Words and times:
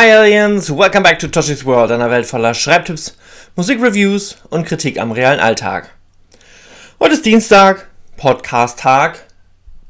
Hi 0.00 0.14
Aliens, 0.14 0.70
welcome 0.74 1.02
back 1.02 1.18
to 1.18 1.28
Toshi's 1.28 1.66
World, 1.66 1.92
einer 1.92 2.10
Welt 2.10 2.24
voller 2.24 2.54
Schreibtipps, 2.54 3.18
Musikreviews 3.54 4.38
und 4.48 4.64
Kritik 4.64 4.98
am 4.98 5.12
realen 5.12 5.40
Alltag. 5.40 5.90
Heute 6.98 7.12
ist 7.12 7.26
Dienstag, 7.26 7.86
Podcast-Tag, 8.16 9.26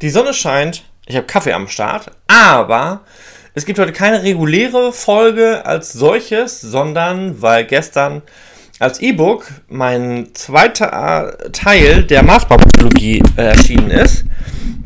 die 0.03 0.11
Sonne 0.11 0.35
scheint, 0.35 0.83
ich 1.07 1.15
habe 1.15 1.29
Kaffee 1.29 1.53
am 1.53 1.69
Start, 1.69 2.11
aber 2.27 3.03
es 3.55 3.65
gibt 3.65 3.79
heute 3.79 3.93
keine 3.93 4.25
reguläre 4.25 4.93
Folge 4.93 5.65
als 5.65 5.93
solches, 5.93 6.61
sondern 6.61 7.41
weil 7.41 7.65
gestern 7.65 8.23
als 8.81 9.01
E-Book 9.01 9.47
mein 9.69 10.35
zweiter 10.35 11.39
Teil 11.53 12.03
der 12.03 12.25
Maßbaumythologie 12.25 13.23
äh, 13.37 13.43
erschienen 13.43 13.93
ist, 13.93 14.25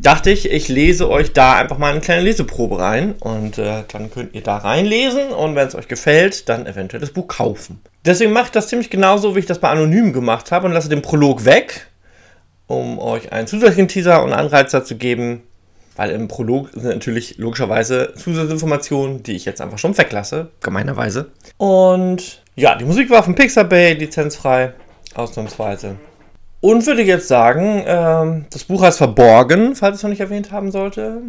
dachte 0.05 0.31
ich, 0.31 0.51
ich 0.51 0.69
lese 0.69 1.11
euch 1.11 1.33
da 1.33 1.55
einfach 1.57 1.79
mal 1.79 1.91
eine 1.91 2.01
kleine 2.01 2.23
Leseprobe 2.23 2.79
rein 2.79 3.15
und 3.21 3.59
äh, 3.59 3.85
dann 3.91 4.11
könnt 4.11 4.35
ihr 4.35 4.43
da 4.43 4.59
reinlesen 4.59 5.29
und 5.29 5.57
wenn 5.57 5.67
es 5.67 5.75
euch 5.75 5.89
gefällt, 5.89 6.49
dann 6.49 6.67
eventuell 6.67 7.01
das 7.01 7.11
Buch 7.11 7.27
kaufen. 7.27 7.81
Deswegen 8.05 8.33
mache 8.33 8.47
ich 8.47 8.51
das 8.51 8.69
ziemlich 8.69 8.91
genauso, 8.91 9.35
wie 9.35 9.41
ich 9.41 9.47
das 9.47 9.59
bei 9.59 9.71
Anonym 9.71 10.13
gemacht 10.13 10.53
habe 10.53 10.67
und 10.67 10.73
lasse 10.73 10.91
den 10.91 11.03
Prolog 11.03 11.45
weg, 11.47 11.87
um 12.67 12.99
euch 12.99 13.33
einen 13.33 13.47
zusätzlichen 13.47 13.89
Teaser 13.89 14.23
und 14.23 14.35
Anreizer 14.35 14.85
zu 14.85 14.97
geben, 14.97 15.43
weil 15.97 16.11
im 16.11 16.29
Prolog 16.29 16.71
sind 16.73 16.85
natürlich 16.85 17.39
logischerweise 17.39 18.13
Zusatzinformationen, 18.17 19.23
die 19.23 19.37
ich 19.37 19.47
jetzt 19.47 19.61
einfach 19.63 19.79
schon 19.79 19.97
weglasse, 19.97 20.51
gemeinerweise. 20.63 21.31
Und 21.57 22.43
ja, 22.57 22.75
die 22.75 22.85
Musik 22.85 23.09
war 23.11 23.23
von 23.23 23.35
Pixabay, 23.35 23.95
lizenzfrei, 23.95 24.75
ausnahmsweise. 25.15 25.97
Und 26.65 26.87
würde 26.87 27.03
jetzt 27.03 27.29
sagen, 27.29 27.85
ähm, 27.87 28.47
das 28.49 28.65
Buch 28.65 28.81
heißt 28.81 28.97
Verborgen, 28.97 29.77
falls 29.77 29.97
ich 29.97 29.99
es 29.99 30.03
noch 30.03 30.09
nicht 30.09 30.21
erwähnt 30.21 30.51
haben 30.51 30.71
sollte. 30.71 31.21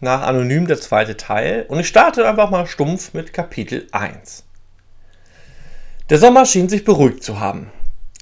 Nach 0.00 0.22
Anonym 0.22 0.66
der 0.66 0.80
zweite 0.80 1.16
Teil. 1.16 1.64
Und 1.68 1.78
ich 1.78 1.86
starte 1.86 2.28
einfach 2.28 2.50
mal 2.50 2.66
stumpf 2.66 3.14
mit 3.14 3.32
Kapitel 3.32 3.86
1. 3.92 4.42
Der 6.10 6.18
Sommer 6.18 6.44
schien 6.44 6.68
sich 6.68 6.84
beruhigt 6.84 7.22
zu 7.22 7.38
haben. 7.38 7.70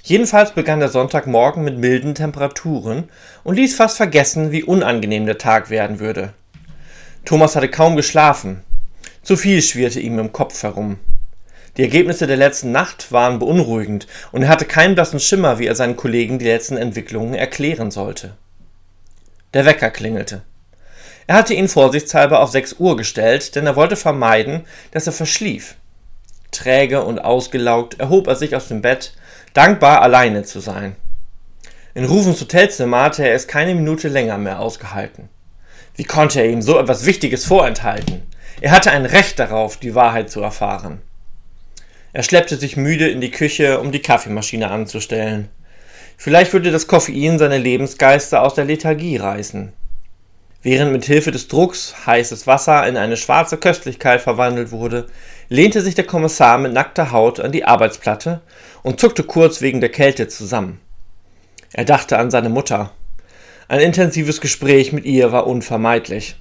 Jedenfalls 0.02 0.50
begann 0.50 0.80
der 0.80 0.90
Sonntagmorgen 0.90 1.64
mit 1.64 1.78
milden 1.78 2.14
Temperaturen 2.14 3.08
und 3.44 3.54
ließ 3.54 3.74
fast 3.74 3.96
vergessen, 3.96 4.52
wie 4.52 4.62
unangenehm 4.62 5.24
der 5.24 5.38
Tag 5.38 5.70
werden 5.70 6.00
würde. 6.00 6.34
Thomas 7.24 7.56
hatte 7.56 7.70
kaum 7.70 7.96
geschlafen. 7.96 8.62
Zu 9.22 9.38
viel 9.38 9.62
schwirrte 9.62 10.00
ihm 10.00 10.18
im 10.18 10.32
Kopf 10.34 10.62
herum. 10.62 10.98
Die 11.76 11.82
Ergebnisse 11.82 12.26
der 12.26 12.36
letzten 12.36 12.70
Nacht 12.70 13.12
waren 13.12 13.38
beunruhigend 13.38 14.06
und 14.30 14.42
er 14.42 14.48
hatte 14.48 14.66
keinen 14.66 14.94
blassen 14.94 15.20
Schimmer, 15.20 15.58
wie 15.58 15.66
er 15.66 15.74
seinen 15.74 15.96
Kollegen 15.96 16.38
die 16.38 16.44
letzten 16.44 16.76
Entwicklungen 16.76 17.34
erklären 17.34 17.90
sollte. 17.90 18.34
Der 19.54 19.64
Wecker 19.64 19.90
klingelte. 19.90 20.42
Er 21.26 21.36
hatte 21.36 21.54
ihn 21.54 21.68
vorsichtshalber 21.68 22.40
auf 22.40 22.50
sechs 22.50 22.74
Uhr 22.74 22.96
gestellt, 22.96 23.54
denn 23.54 23.66
er 23.66 23.76
wollte 23.76 23.96
vermeiden, 23.96 24.66
dass 24.90 25.06
er 25.06 25.14
verschlief. 25.14 25.76
Träge 26.50 27.04
und 27.04 27.18
ausgelaugt 27.18 27.98
erhob 28.00 28.26
er 28.26 28.36
sich 28.36 28.54
aus 28.54 28.68
dem 28.68 28.82
Bett, 28.82 29.14
dankbar 29.54 30.02
alleine 30.02 30.42
zu 30.42 30.60
sein. 30.60 30.96
In 31.94 32.04
Rufens 32.04 32.40
Hotelzimmer 32.40 33.02
hatte 33.02 33.26
er 33.26 33.34
es 33.34 33.48
keine 33.48 33.74
Minute 33.74 34.08
länger 34.08 34.36
mehr 34.36 34.60
ausgehalten. 34.60 35.30
Wie 35.94 36.04
konnte 36.04 36.40
er 36.40 36.50
ihm 36.50 36.60
so 36.60 36.78
etwas 36.78 37.06
Wichtiges 37.06 37.46
vorenthalten? 37.46 38.22
Er 38.60 38.72
hatte 38.72 38.90
ein 38.90 39.06
Recht 39.06 39.38
darauf, 39.38 39.78
die 39.78 39.94
Wahrheit 39.94 40.30
zu 40.30 40.42
erfahren. 40.42 41.02
Er 42.12 42.22
schleppte 42.22 42.56
sich 42.56 42.76
müde 42.76 43.08
in 43.08 43.20
die 43.20 43.30
Küche, 43.30 43.80
um 43.80 43.90
die 43.90 44.02
Kaffeemaschine 44.02 44.70
anzustellen. 44.70 45.48
Vielleicht 46.18 46.52
würde 46.52 46.70
das 46.70 46.86
Koffein 46.86 47.38
seine 47.38 47.58
Lebensgeister 47.58 48.42
aus 48.42 48.54
der 48.54 48.66
Lethargie 48.66 49.16
reißen. 49.16 49.72
Während 50.62 50.92
mit 50.92 51.04
Hilfe 51.04 51.32
des 51.32 51.48
Drucks 51.48 52.06
heißes 52.06 52.46
Wasser 52.46 52.86
in 52.86 52.96
eine 52.96 53.16
schwarze 53.16 53.56
Köstlichkeit 53.56 54.20
verwandelt 54.20 54.70
wurde, 54.70 55.06
lehnte 55.48 55.80
sich 55.80 55.96
der 55.96 56.06
Kommissar 56.06 56.58
mit 56.58 56.72
nackter 56.72 57.10
Haut 57.10 57.40
an 57.40 57.50
die 57.50 57.64
Arbeitsplatte 57.64 58.42
und 58.82 59.00
zuckte 59.00 59.24
kurz 59.24 59.60
wegen 59.60 59.80
der 59.80 59.90
Kälte 59.90 60.28
zusammen. 60.28 60.80
Er 61.72 61.84
dachte 61.84 62.18
an 62.18 62.30
seine 62.30 62.50
Mutter. 62.50 62.92
Ein 63.66 63.80
intensives 63.80 64.40
Gespräch 64.40 64.92
mit 64.92 65.04
ihr 65.04 65.32
war 65.32 65.46
unvermeidlich. 65.46 66.36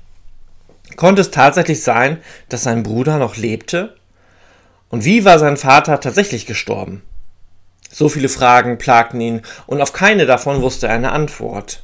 Konnte 0.98 1.22
es 1.22 1.32
tatsächlich 1.32 1.82
sein, 1.82 2.18
dass 2.50 2.64
sein 2.64 2.84
Bruder 2.84 3.18
noch 3.18 3.38
lebte? 3.38 3.96
Und 4.92 5.06
wie 5.06 5.26
war 5.26 5.40
sein 5.40 5.58
Vater 5.58 6.00
tatsächlich 6.00 6.46
gestorben? 6.46 7.02
So 7.90 8.10
viele 8.10 8.30
Fragen 8.30 8.78
plagten 8.78 9.20
ihn, 9.22 9.42
und 9.66 9.82
auf 9.82 9.94
keine 9.94 10.26
davon 10.26 10.62
wusste 10.62 10.88
er 10.88 10.94
eine 10.94 11.14
Antwort. 11.14 11.84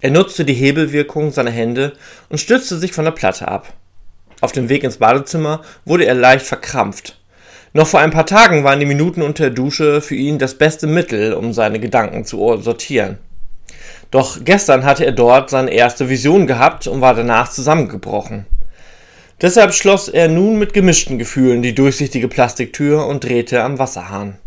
Er 0.00 0.10
nutzte 0.10 0.44
die 0.44 0.54
Hebelwirkung 0.54 1.32
seiner 1.32 1.50
Hände 1.50 1.94
und 2.28 2.38
stützte 2.38 2.76
sich 2.76 2.92
von 2.92 3.06
der 3.06 3.12
Platte 3.12 3.48
ab. 3.48 3.72
Auf 4.42 4.52
dem 4.52 4.68
Weg 4.68 4.84
ins 4.84 4.98
Badezimmer 4.98 5.62
wurde 5.86 6.04
er 6.04 6.14
leicht 6.14 6.44
verkrampft. 6.46 7.18
Noch 7.72 7.86
vor 7.86 8.00
ein 8.00 8.10
paar 8.10 8.26
Tagen 8.26 8.62
waren 8.62 8.80
die 8.80 8.86
Minuten 8.86 9.22
unter 9.22 9.44
der 9.44 9.52
Dusche 9.52 10.00
für 10.02 10.14
ihn 10.14 10.38
das 10.38 10.54
beste 10.54 10.86
Mittel, 10.86 11.32
um 11.32 11.52
seine 11.52 11.80
Gedanken 11.80 12.24
zu 12.24 12.56
sortieren. 12.58 13.18
Doch 14.10 14.38
gestern 14.44 14.84
hatte 14.84 15.04
er 15.04 15.12
dort 15.12 15.50
seine 15.50 15.70
erste 15.70 16.08
Vision 16.08 16.46
gehabt 16.46 16.86
und 16.86 17.00
war 17.00 17.14
danach 17.14 17.50
zusammengebrochen. 17.50 18.46
Deshalb 19.42 19.74
schloss 19.74 20.08
er 20.08 20.28
nun 20.28 20.58
mit 20.58 20.72
gemischten 20.72 21.18
Gefühlen 21.18 21.60
die 21.60 21.74
durchsichtige 21.74 22.26
Plastiktür 22.26 23.06
und 23.06 23.22
drehte 23.22 23.62
am 23.62 23.78
Wasserhahn. 23.78 24.38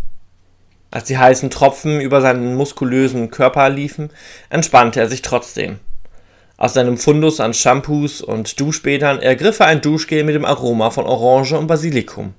Als 0.90 1.04
die 1.04 1.20
heißen 1.20 1.52
Tropfen 1.52 2.02
über 2.02 2.22
seinen 2.22 2.56
muskulösen 2.56 3.30
Körper 3.30 3.70
liefen, 3.70 4.10
entspannte 4.50 5.00
er 5.00 5.08
sich 5.08 5.22
trotzdem. 5.22 5.78
Aus 6.58 6.74
seinem 6.74 6.98
Fundus 6.98 7.40
an 7.40 7.54
Shampoos 7.54 8.22
und 8.22 8.60
Duschbädern 8.60 9.22
ergriff 9.22 9.60
er 9.60 9.68
ein 9.68 9.82
Duschgel 9.82 10.24
mit 10.24 10.34
dem 10.34 10.44
Aroma 10.44 10.90
von 10.90 11.06
Orange 11.06 11.56
und 11.56 11.68
Basilikum. 11.68 12.34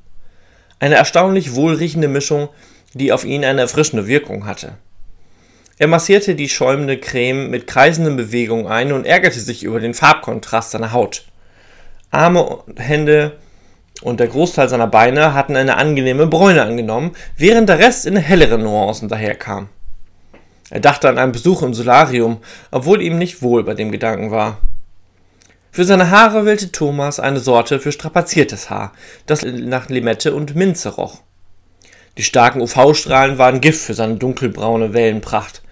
Eine 0.80 0.96
erstaunlich 0.96 1.54
wohlriechende 1.54 2.08
Mischung, 2.08 2.48
die 2.94 3.12
auf 3.12 3.24
ihn 3.24 3.44
eine 3.44 3.60
erfrischende 3.60 4.08
Wirkung 4.08 4.46
hatte. 4.46 4.72
Er 5.78 5.86
massierte 5.86 6.34
die 6.34 6.48
schäumende 6.48 6.98
Creme 6.98 7.48
mit 7.48 7.68
kreisenden 7.68 8.16
Bewegungen 8.16 8.66
ein 8.66 8.92
und 8.92 9.06
ärgerte 9.06 9.38
sich 9.38 9.62
über 9.62 9.78
den 9.78 9.94
Farbkontrast 9.94 10.72
seiner 10.72 10.92
Haut. 10.92 11.29
Arme 12.10 12.42
und 12.42 12.80
Hände 12.80 13.38
und 14.02 14.20
der 14.20 14.28
Großteil 14.28 14.68
seiner 14.68 14.86
Beine 14.86 15.34
hatten 15.34 15.56
eine 15.56 15.76
angenehme 15.76 16.26
Bräune 16.26 16.62
angenommen, 16.62 17.12
während 17.36 17.68
der 17.68 17.78
Rest 17.78 18.06
in 18.06 18.16
helleren 18.16 18.62
Nuancen 18.62 19.08
daherkam. 19.08 19.68
Er 20.70 20.80
dachte 20.80 21.08
an 21.08 21.18
einen 21.18 21.32
Besuch 21.32 21.62
im 21.62 21.74
Solarium, 21.74 22.38
obwohl 22.70 23.02
ihm 23.02 23.18
nicht 23.18 23.42
wohl 23.42 23.64
bei 23.64 23.74
dem 23.74 23.90
Gedanken 23.90 24.30
war. 24.30 24.58
Für 25.72 25.84
seine 25.84 26.10
Haare 26.10 26.46
wählte 26.46 26.72
Thomas 26.72 27.20
eine 27.20 27.40
Sorte 27.40 27.78
für 27.78 27.92
strapaziertes 27.92 28.70
Haar, 28.70 28.92
das 29.26 29.42
nach 29.44 29.88
Limette 29.88 30.34
und 30.34 30.56
Minze 30.56 30.90
roch. 30.90 31.18
Die 32.18 32.24
starken 32.24 32.60
UV-Strahlen 32.60 33.38
waren 33.38 33.60
Gift 33.60 33.80
für 33.80 33.94
seine 33.94 34.16
dunkelbraune 34.16 34.92
Wellenpracht. 34.92 35.62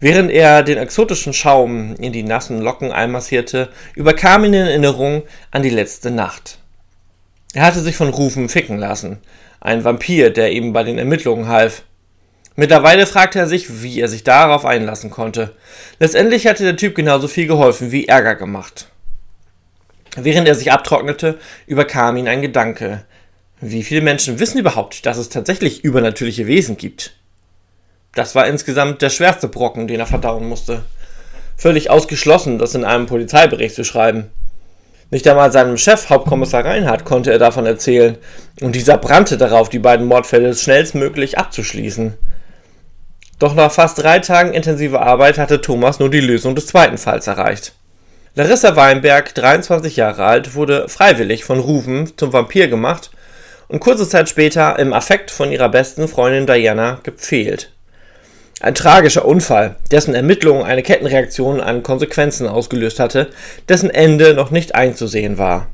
Während 0.00 0.30
er 0.30 0.62
den 0.62 0.78
exotischen 0.78 1.34
Schaum 1.34 1.94
in 1.96 2.12
die 2.12 2.22
nassen 2.22 2.62
Locken 2.62 2.90
einmassierte, 2.90 3.68
überkam 3.94 4.44
ihn 4.44 4.54
in 4.54 4.66
Erinnerung 4.66 5.24
an 5.50 5.62
die 5.62 5.70
letzte 5.70 6.10
Nacht. 6.10 6.58
Er 7.52 7.64
hatte 7.64 7.80
sich 7.80 7.96
von 7.96 8.08
Rufen 8.08 8.48
ficken 8.48 8.78
lassen, 8.78 9.18
ein 9.60 9.84
Vampir, 9.84 10.30
der 10.30 10.52
ihm 10.52 10.72
bei 10.72 10.84
den 10.84 10.96
Ermittlungen 10.96 11.48
half. 11.48 11.82
Mittlerweile 12.56 13.06
fragte 13.06 13.38
er 13.38 13.46
sich, 13.46 13.82
wie 13.82 14.00
er 14.00 14.08
sich 14.08 14.24
darauf 14.24 14.64
einlassen 14.64 15.10
konnte. 15.10 15.54
Letztendlich 15.98 16.46
hatte 16.46 16.64
der 16.64 16.76
Typ 16.76 16.94
genauso 16.94 17.28
viel 17.28 17.46
geholfen 17.46 17.92
wie 17.92 18.08
Ärger 18.08 18.36
gemacht. 18.36 18.88
Während 20.16 20.48
er 20.48 20.54
sich 20.54 20.72
abtrocknete, 20.72 21.38
überkam 21.66 22.16
ihn 22.16 22.28
ein 22.28 22.42
Gedanke. 22.42 23.04
Wie 23.60 23.82
viele 23.82 24.00
Menschen 24.00 24.38
wissen 24.38 24.58
überhaupt, 24.58 25.04
dass 25.04 25.18
es 25.18 25.28
tatsächlich 25.28 25.84
übernatürliche 25.84 26.46
Wesen 26.46 26.78
gibt? 26.78 27.19
Das 28.14 28.34
war 28.34 28.46
insgesamt 28.46 29.02
der 29.02 29.10
schwerste 29.10 29.48
Brocken, 29.48 29.86
den 29.86 30.00
er 30.00 30.06
verdauen 30.06 30.48
musste. 30.48 30.82
Völlig 31.56 31.90
ausgeschlossen, 31.90 32.58
das 32.58 32.74
in 32.74 32.84
einem 32.84 33.06
Polizeibericht 33.06 33.74
zu 33.74 33.84
schreiben. 33.84 34.30
Nicht 35.10 35.26
einmal 35.28 35.52
seinem 35.52 35.76
Chef, 35.76 36.08
Hauptkommissar 36.08 36.64
Reinhardt, 36.64 37.04
konnte 37.04 37.32
er 37.32 37.38
davon 37.38 37.66
erzählen, 37.66 38.16
und 38.60 38.74
dieser 38.74 38.96
brannte 38.96 39.36
darauf, 39.36 39.68
die 39.68 39.78
beiden 39.78 40.06
Mordfälle 40.06 40.54
schnellstmöglich 40.54 41.36
abzuschließen. 41.38 42.14
Doch 43.40 43.54
nach 43.54 43.72
fast 43.72 44.02
drei 44.02 44.18
Tagen 44.20 44.52
intensiver 44.52 45.02
Arbeit 45.02 45.38
hatte 45.38 45.60
Thomas 45.60 45.98
nur 45.98 46.10
die 46.10 46.20
Lösung 46.20 46.54
des 46.54 46.66
zweiten 46.66 46.98
Falls 46.98 47.26
erreicht. 47.26 47.74
Larissa 48.34 48.76
Weinberg, 48.76 49.34
23 49.34 49.96
Jahre 49.96 50.24
alt, 50.24 50.54
wurde 50.54 50.88
freiwillig 50.88 51.42
von 51.42 51.58
Ruven 51.58 52.12
zum 52.16 52.32
Vampir 52.32 52.68
gemacht 52.68 53.10
und 53.66 53.80
kurze 53.80 54.08
Zeit 54.08 54.28
später 54.28 54.78
im 54.78 54.92
Affekt 54.92 55.30
von 55.30 55.50
ihrer 55.50 55.68
besten 55.68 56.06
Freundin 56.06 56.46
Diana 56.46 57.00
gepfählt. 57.02 57.72
Ein 58.62 58.74
tragischer 58.74 59.24
Unfall, 59.24 59.76
dessen 59.90 60.14
Ermittlung 60.14 60.64
eine 60.64 60.82
Kettenreaktion 60.82 61.62
an 61.62 61.82
Konsequenzen 61.82 62.46
ausgelöst 62.46 63.00
hatte, 63.00 63.30
dessen 63.70 63.88
Ende 63.88 64.34
noch 64.34 64.50
nicht 64.50 64.74
einzusehen 64.74 65.38
war. 65.38 65.68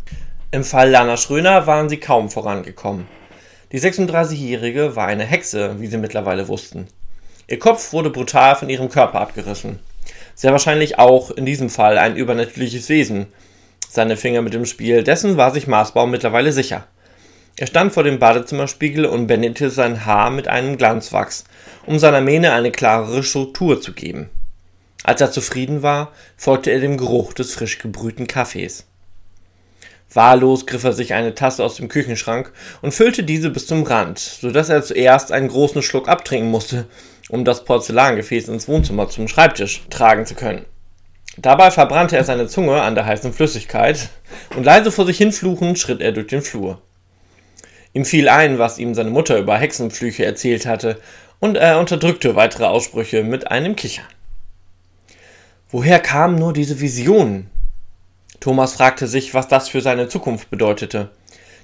Im 0.52 0.62
Fall 0.62 0.90
Lana 0.90 1.16
Schröner 1.16 1.66
waren 1.66 1.88
sie 1.88 1.96
kaum 1.96 2.30
vorangekommen. 2.30 3.08
Die 3.72 3.80
36-Jährige 3.80 4.94
war 4.94 5.08
eine 5.08 5.24
Hexe, 5.24 5.80
wie 5.80 5.88
sie 5.88 5.98
mittlerweile 5.98 6.46
wussten. 6.46 6.86
Ihr 7.48 7.58
Kopf 7.58 7.92
wurde 7.92 8.10
brutal 8.10 8.54
von 8.54 8.68
ihrem 8.68 8.88
Körper 8.88 9.20
abgerissen. 9.20 9.80
Sehr 10.36 10.52
wahrscheinlich 10.52 10.96
auch 11.00 11.32
in 11.32 11.44
diesem 11.44 11.70
Fall 11.70 11.98
ein 11.98 12.14
übernatürliches 12.14 12.88
Wesen. 12.88 13.26
seine 13.88 14.16
Finger 14.16 14.42
mit 14.42 14.54
dem 14.54 14.64
Spiel, 14.64 15.02
dessen 15.02 15.36
war 15.36 15.52
sich 15.52 15.66
Maßbaum 15.66 16.10
mittlerweile 16.10 16.52
sicher. 16.52 16.86
Er 17.58 17.66
stand 17.66 17.94
vor 17.94 18.04
dem 18.04 18.18
Badezimmerspiegel 18.18 19.06
und 19.06 19.28
bändete 19.28 19.70
sein 19.70 20.04
Haar 20.04 20.30
mit 20.30 20.46
einem 20.46 20.76
Glanzwachs, 20.76 21.44
um 21.86 21.98
seiner 21.98 22.20
Mähne 22.20 22.52
eine 22.52 22.70
klarere 22.70 23.22
Struktur 23.22 23.80
zu 23.80 23.94
geben. 23.94 24.28
Als 25.04 25.22
er 25.22 25.30
zufrieden 25.30 25.82
war, 25.82 26.12
folgte 26.36 26.70
er 26.70 26.80
dem 26.80 26.98
Geruch 26.98 27.32
des 27.32 27.54
frisch 27.54 27.78
gebrühten 27.78 28.26
Kaffees. 28.26 28.84
Wahllos 30.12 30.66
griff 30.66 30.84
er 30.84 30.92
sich 30.92 31.14
eine 31.14 31.34
Tasse 31.34 31.64
aus 31.64 31.76
dem 31.76 31.88
Küchenschrank 31.88 32.52
und 32.82 32.92
füllte 32.92 33.24
diese 33.24 33.48
bis 33.48 33.66
zum 33.66 33.84
Rand, 33.84 34.18
so 34.18 34.50
dass 34.50 34.68
er 34.68 34.82
zuerst 34.82 35.32
einen 35.32 35.48
großen 35.48 35.82
Schluck 35.82 36.08
abtrinken 36.08 36.50
musste, 36.50 36.86
um 37.30 37.44
das 37.44 37.64
Porzellangefäß 37.64 38.48
ins 38.48 38.68
Wohnzimmer 38.68 39.08
zum 39.08 39.28
Schreibtisch 39.28 39.82
tragen 39.88 40.26
zu 40.26 40.34
können. 40.34 40.66
Dabei 41.38 41.70
verbrannte 41.70 42.16
er 42.16 42.24
seine 42.24 42.48
Zunge 42.48 42.82
an 42.82 42.94
der 42.94 43.06
heißen 43.06 43.32
Flüssigkeit 43.32 44.10
und 44.54 44.64
leise 44.64 44.90
vor 44.90 45.06
sich 45.06 45.18
hin 45.18 45.32
fluchend 45.32 45.78
schritt 45.78 46.00
er 46.00 46.12
durch 46.12 46.28
den 46.28 46.42
Flur. 46.42 46.82
Ihm 47.96 48.04
fiel 48.04 48.28
ein, 48.28 48.58
was 48.58 48.76
ihm 48.76 48.94
seine 48.94 49.08
Mutter 49.08 49.38
über 49.38 49.56
Hexenflüche 49.56 50.22
erzählt 50.22 50.66
hatte, 50.66 51.00
und 51.40 51.56
er 51.56 51.78
unterdrückte 51.78 52.36
weitere 52.36 52.66
Aussprüche 52.66 53.24
mit 53.24 53.50
einem 53.50 53.74
Kichern. 53.74 54.04
Woher 55.70 55.98
kamen 55.98 56.34
nur 56.34 56.52
diese 56.52 56.78
Visionen? 56.78 57.48
Thomas 58.38 58.74
fragte 58.74 59.06
sich, 59.06 59.32
was 59.32 59.48
das 59.48 59.70
für 59.70 59.80
seine 59.80 60.08
Zukunft 60.08 60.50
bedeutete. 60.50 61.08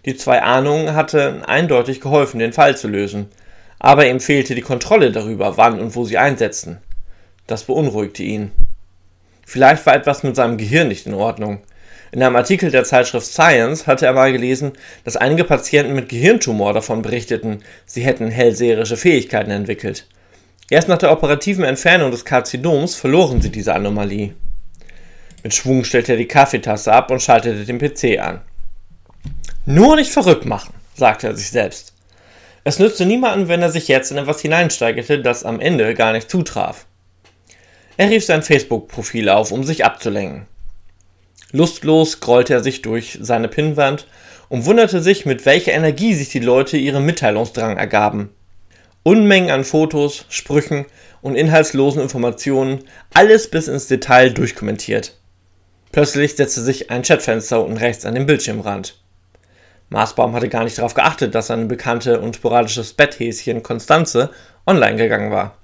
Die 0.06 0.16
zwei 0.16 0.40
Ahnungen 0.40 0.94
hatten 0.94 1.44
eindeutig 1.44 2.00
geholfen, 2.00 2.38
den 2.38 2.54
Fall 2.54 2.78
zu 2.78 2.88
lösen, 2.88 3.28
aber 3.78 4.06
ihm 4.06 4.18
fehlte 4.18 4.54
die 4.54 4.62
Kontrolle 4.62 5.12
darüber, 5.12 5.58
wann 5.58 5.78
und 5.80 5.94
wo 5.96 6.06
sie 6.06 6.16
einsetzten. 6.16 6.78
Das 7.46 7.64
beunruhigte 7.64 8.22
ihn. 8.22 8.52
Vielleicht 9.44 9.84
war 9.84 9.94
etwas 9.94 10.22
mit 10.22 10.34
seinem 10.34 10.56
Gehirn 10.56 10.88
nicht 10.88 11.06
in 11.06 11.12
Ordnung. 11.12 11.60
In 12.14 12.22
einem 12.22 12.36
Artikel 12.36 12.70
der 12.70 12.84
Zeitschrift 12.84 13.26
Science 13.26 13.86
hatte 13.86 14.04
er 14.04 14.12
mal 14.12 14.32
gelesen, 14.32 14.72
dass 15.04 15.16
einige 15.16 15.44
Patienten 15.44 15.94
mit 15.94 16.10
Gehirntumor 16.10 16.74
davon 16.74 17.00
berichteten, 17.00 17.64
sie 17.86 18.02
hätten 18.02 18.30
hellseherische 18.30 18.98
Fähigkeiten 18.98 19.50
entwickelt. 19.50 20.06
Erst 20.68 20.88
nach 20.88 20.98
der 20.98 21.10
operativen 21.10 21.64
Entfernung 21.64 22.10
des 22.10 22.26
Karzinoms 22.26 22.96
verloren 22.96 23.40
sie 23.40 23.48
diese 23.48 23.72
Anomalie. 23.72 24.34
Mit 25.42 25.54
Schwung 25.54 25.84
stellte 25.84 26.12
er 26.12 26.18
die 26.18 26.28
Kaffeetasse 26.28 26.92
ab 26.92 27.10
und 27.10 27.22
schaltete 27.22 27.64
den 27.64 27.78
PC 27.78 28.20
an. 28.20 28.42
Nur 29.64 29.96
nicht 29.96 30.12
verrückt 30.12 30.44
machen, 30.44 30.74
sagte 30.94 31.28
er 31.28 31.34
sich 31.34 31.50
selbst. 31.50 31.94
Es 32.62 32.78
nützte 32.78 33.06
niemanden, 33.06 33.48
wenn 33.48 33.62
er 33.62 33.70
sich 33.70 33.88
jetzt 33.88 34.10
in 34.10 34.18
etwas 34.18 34.42
hineinsteigerte, 34.42 35.20
das 35.20 35.44
am 35.44 35.60
Ende 35.60 35.94
gar 35.94 36.12
nicht 36.12 36.30
zutraf. 36.30 36.84
Er 37.96 38.10
rief 38.10 38.24
sein 38.26 38.42
Facebook-Profil 38.42 39.30
auf, 39.30 39.50
um 39.50 39.64
sich 39.64 39.86
abzulenken. 39.86 40.46
Lustlos 41.52 42.12
scrollte 42.12 42.54
er 42.54 42.62
sich 42.62 42.82
durch 42.82 43.18
seine 43.20 43.48
Pinnwand 43.48 44.06
und 44.48 44.64
wunderte 44.64 45.00
sich, 45.02 45.26
mit 45.26 45.46
welcher 45.46 45.72
Energie 45.72 46.14
sich 46.14 46.30
die 46.30 46.38
Leute 46.38 46.78
ihrem 46.78 47.04
Mitteilungsdrang 47.04 47.76
ergaben. 47.76 48.30
Unmengen 49.02 49.50
an 49.50 49.64
Fotos, 49.64 50.24
Sprüchen 50.28 50.86
und 51.20 51.34
inhaltslosen 51.34 52.00
Informationen, 52.00 52.84
alles 53.12 53.50
bis 53.50 53.68
ins 53.68 53.86
Detail 53.86 54.30
durchkommentiert. 54.30 55.18
Plötzlich 55.90 56.36
setzte 56.36 56.62
sich 56.62 56.90
ein 56.90 57.02
Chatfenster 57.02 57.62
unten 57.62 57.76
rechts 57.76 58.06
an 58.06 58.14
den 58.14 58.26
Bildschirmrand. 58.26 58.98
Maßbaum 59.90 60.34
hatte 60.34 60.48
gar 60.48 60.64
nicht 60.64 60.78
darauf 60.78 60.94
geachtet, 60.94 61.34
dass 61.34 61.48
seine 61.48 61.66
bekannte 61.66 62.20
und 62.20 62.36
sporadisches 62.36 62.94
Betthäschen 62.94 63.62
Konstanze 63.62 64.30
online 64.66 64.96
gegangen 64.96 65.30
war. 65.30 65.58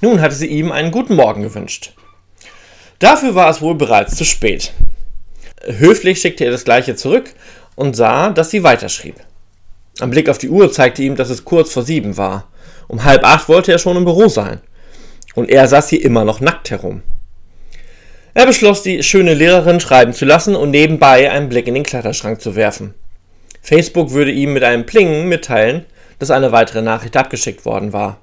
Nun 0.00 0.20
hatte 0.20 0.36
sie 0.36 0.46
ihm 0.46 0.70
einen 0.70 0.92
guten 0.92 1.16
Morgen 1.16 1.42
gewünscht. 1.42 1.92
Dafür 3.00 3.34
war 3.34 3.50
es 3.50 3.60
wohl 3.60 3.74
bereits 3.74 4.14
zu 4.14 4.24
spät. 4.24 4.72
Höflich 5.64 6.20
schickte 6.20 6.44
er 6.44 6.50
das 6.50 6.64
gleiche 6.64 6.96
zurück 6.96 7.30
und 7.74 7.96
sah, 7.96 8.30
dass 8.30 8.50
sie 8.50 8.62
weiterschrieb. 8.62 9.16
Ein 10.00 10.10
Blick 10.10 10.28
auf 10.28 10.38
die 10.38 10.48
Uhr 10.48 10.70
zeigte 10.70 11.02
ihm, 11.02 11.16
dass 11.16 11.30
es 11.30 11.44
kurz 11.44 11.72
vor 11.72 11.82
sieben 11.82 12.16
war. 12.16 12.48
Um 12.86 13.04
halb 13.04 13.24
acht 13.24 13.48
wollte 13.48 13.72
er 13.72 13.78
schon 13.78 13.96
im 13.96 14.04
Büro 14.04 14.28
sein. 14.28 14.60
Und 15.34 15.50
er 15.50 15.66
saß 15.66 15.88
hier 15.88 16.04
immer 16.04 16.24
noch 16.24 16.40
nackt 16.40 16.70
herum. 16.70 17.02
Er 18.34 18.46
beschloss, 18.46 18.82
die 18.82 19.02
schöne 19.02 19.34
Lehrerin 19.34 19.80
schreiben 19.80 20.12
zu 20.12 20.24
lassen 20.24 20.54
und 20.54 20.70
nebenbei 20.70 21.30
einen 21.30 21.48
Blick 21.48 21.66
in 21.66 21.74
den 21.74 21.82
Kleiderschrank 21.82 22.40
zu 22.40 22.54
werfen. 22.54 22.94
Facebook 23.60 24.12
würde 24.12 24.30
ihm 24.30 24.52
mit 24.52 24.62
einem 24.62 24.86
Plingen 24.86 25.28
mitteilen, 25.28 25.84
dass 26.18 26.30
eine 26.30 26.52
weitere 26.52 26.82
Nachricht 26.82 27.16
abgeschickt 27.16 27.64
worden 27.64 27.92
war. 27.92 28.20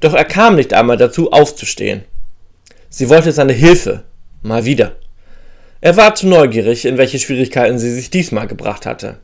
Doch 0.00 0.14
er 0.14 0.24
kam 0.24 0.56
nicht 0.56 0.72
einmal 0.72 0.96
dazu, 0.96 1.32
aufzustehen. 1.32 2.04
Sie 2.88 3.08
wollte 3.08 3.32
seine 3.32 3.52
Hilfe. 3.52 4.04
Mal 4.42 4.64
wieder. 4.64 4.92
Er 5.80 5.96
war 5.96 6.14
zu 6.14 6.26
neugierig, 6.26 6.84
in 6.84 6.98
welche 6.98 7.18
Schwierigkeiten 7.18 7.78
sie 7.78 7.92
sich 7.92 8.10
diesmal 8.10 8.46
gebracht 8.46 8.86
hatte. 8.86 9.18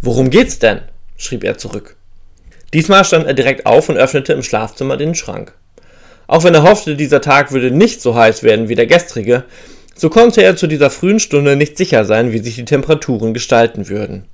Worum 0.00 0.30
geht's 0.30 0.58
denn? 0.58 0.80
schrieb 1.16 1.44
er 1.44 1.58
zurück. 1.58 1.96
Diesmal 2.72 3.04
stand 3.04 3.26
er 3.26 3.34
direkt 3.34 3.66
auf 3.66 3.88
und 3.88 3.96
öffnete 3.96 4.32
im 4.32 4.42
Schlafzimmer 4.42 4.96
den 4.96 5.14
Schrank. 5.14 5.54
Auch 6.26 6.44
wenn 6.44 6.54
er 6.54 6.62
hoffte, 6.62 6.96
dieser 6.96 7.20
Tag 7.20 7.52
würde 7.52 7.70
nicht 7.70 8.00
so 8.00 8.14
heiß 8.14 8.42
werden 8.42 8.68
wie 8.68 8.74
der 8.74 8.86
gestrige, 8.86 9.44
so 9.94 10.10
konnte 10.10 10.42
er 10.42 10.56
zu 10.56 10.66
dieser 10.66 10.90
frühen 10.90 11.20
Stunde 11.20 11.56
nicht 11.56 11.78
sicher 11.78 12.04
sein, 12.04 12.32
wie 12.32 12.38
sich 12.38 12.56
die 12.56 12.64
Temperaturen 12.64 13.32
gestalten 13.32 13.88
würden. 13.88 14.26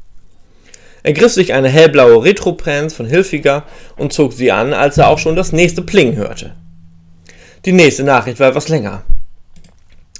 Er 1.05 1.13
griff 1.13 1.33
sich 1.33 1.53
eine 1.53 1.69
hellblaue 1.69 2.25
Retro-Prance 2.25 2.95
von 2.95 3.07
Hilfiger 3.07 3.65
und 3.97 4.13
zog 4.13 4.33
sie 4.33 4.53
an, 4.53 4.73
als 4.73 4.99
er 4.99 5.09
auch 5.09 5.19
schon 5.19 5.37
das 5.37 5.53
nächste 5.53 5.83
Pling 5.83 6.17
hörte. 6.17 6.55
Die 7.65 7.73
nächste 7.73 8.05
Nachricht 8.05 8.41
war 8.41 8.49
etwas 8.49 8.69
länger. 8.69 9.05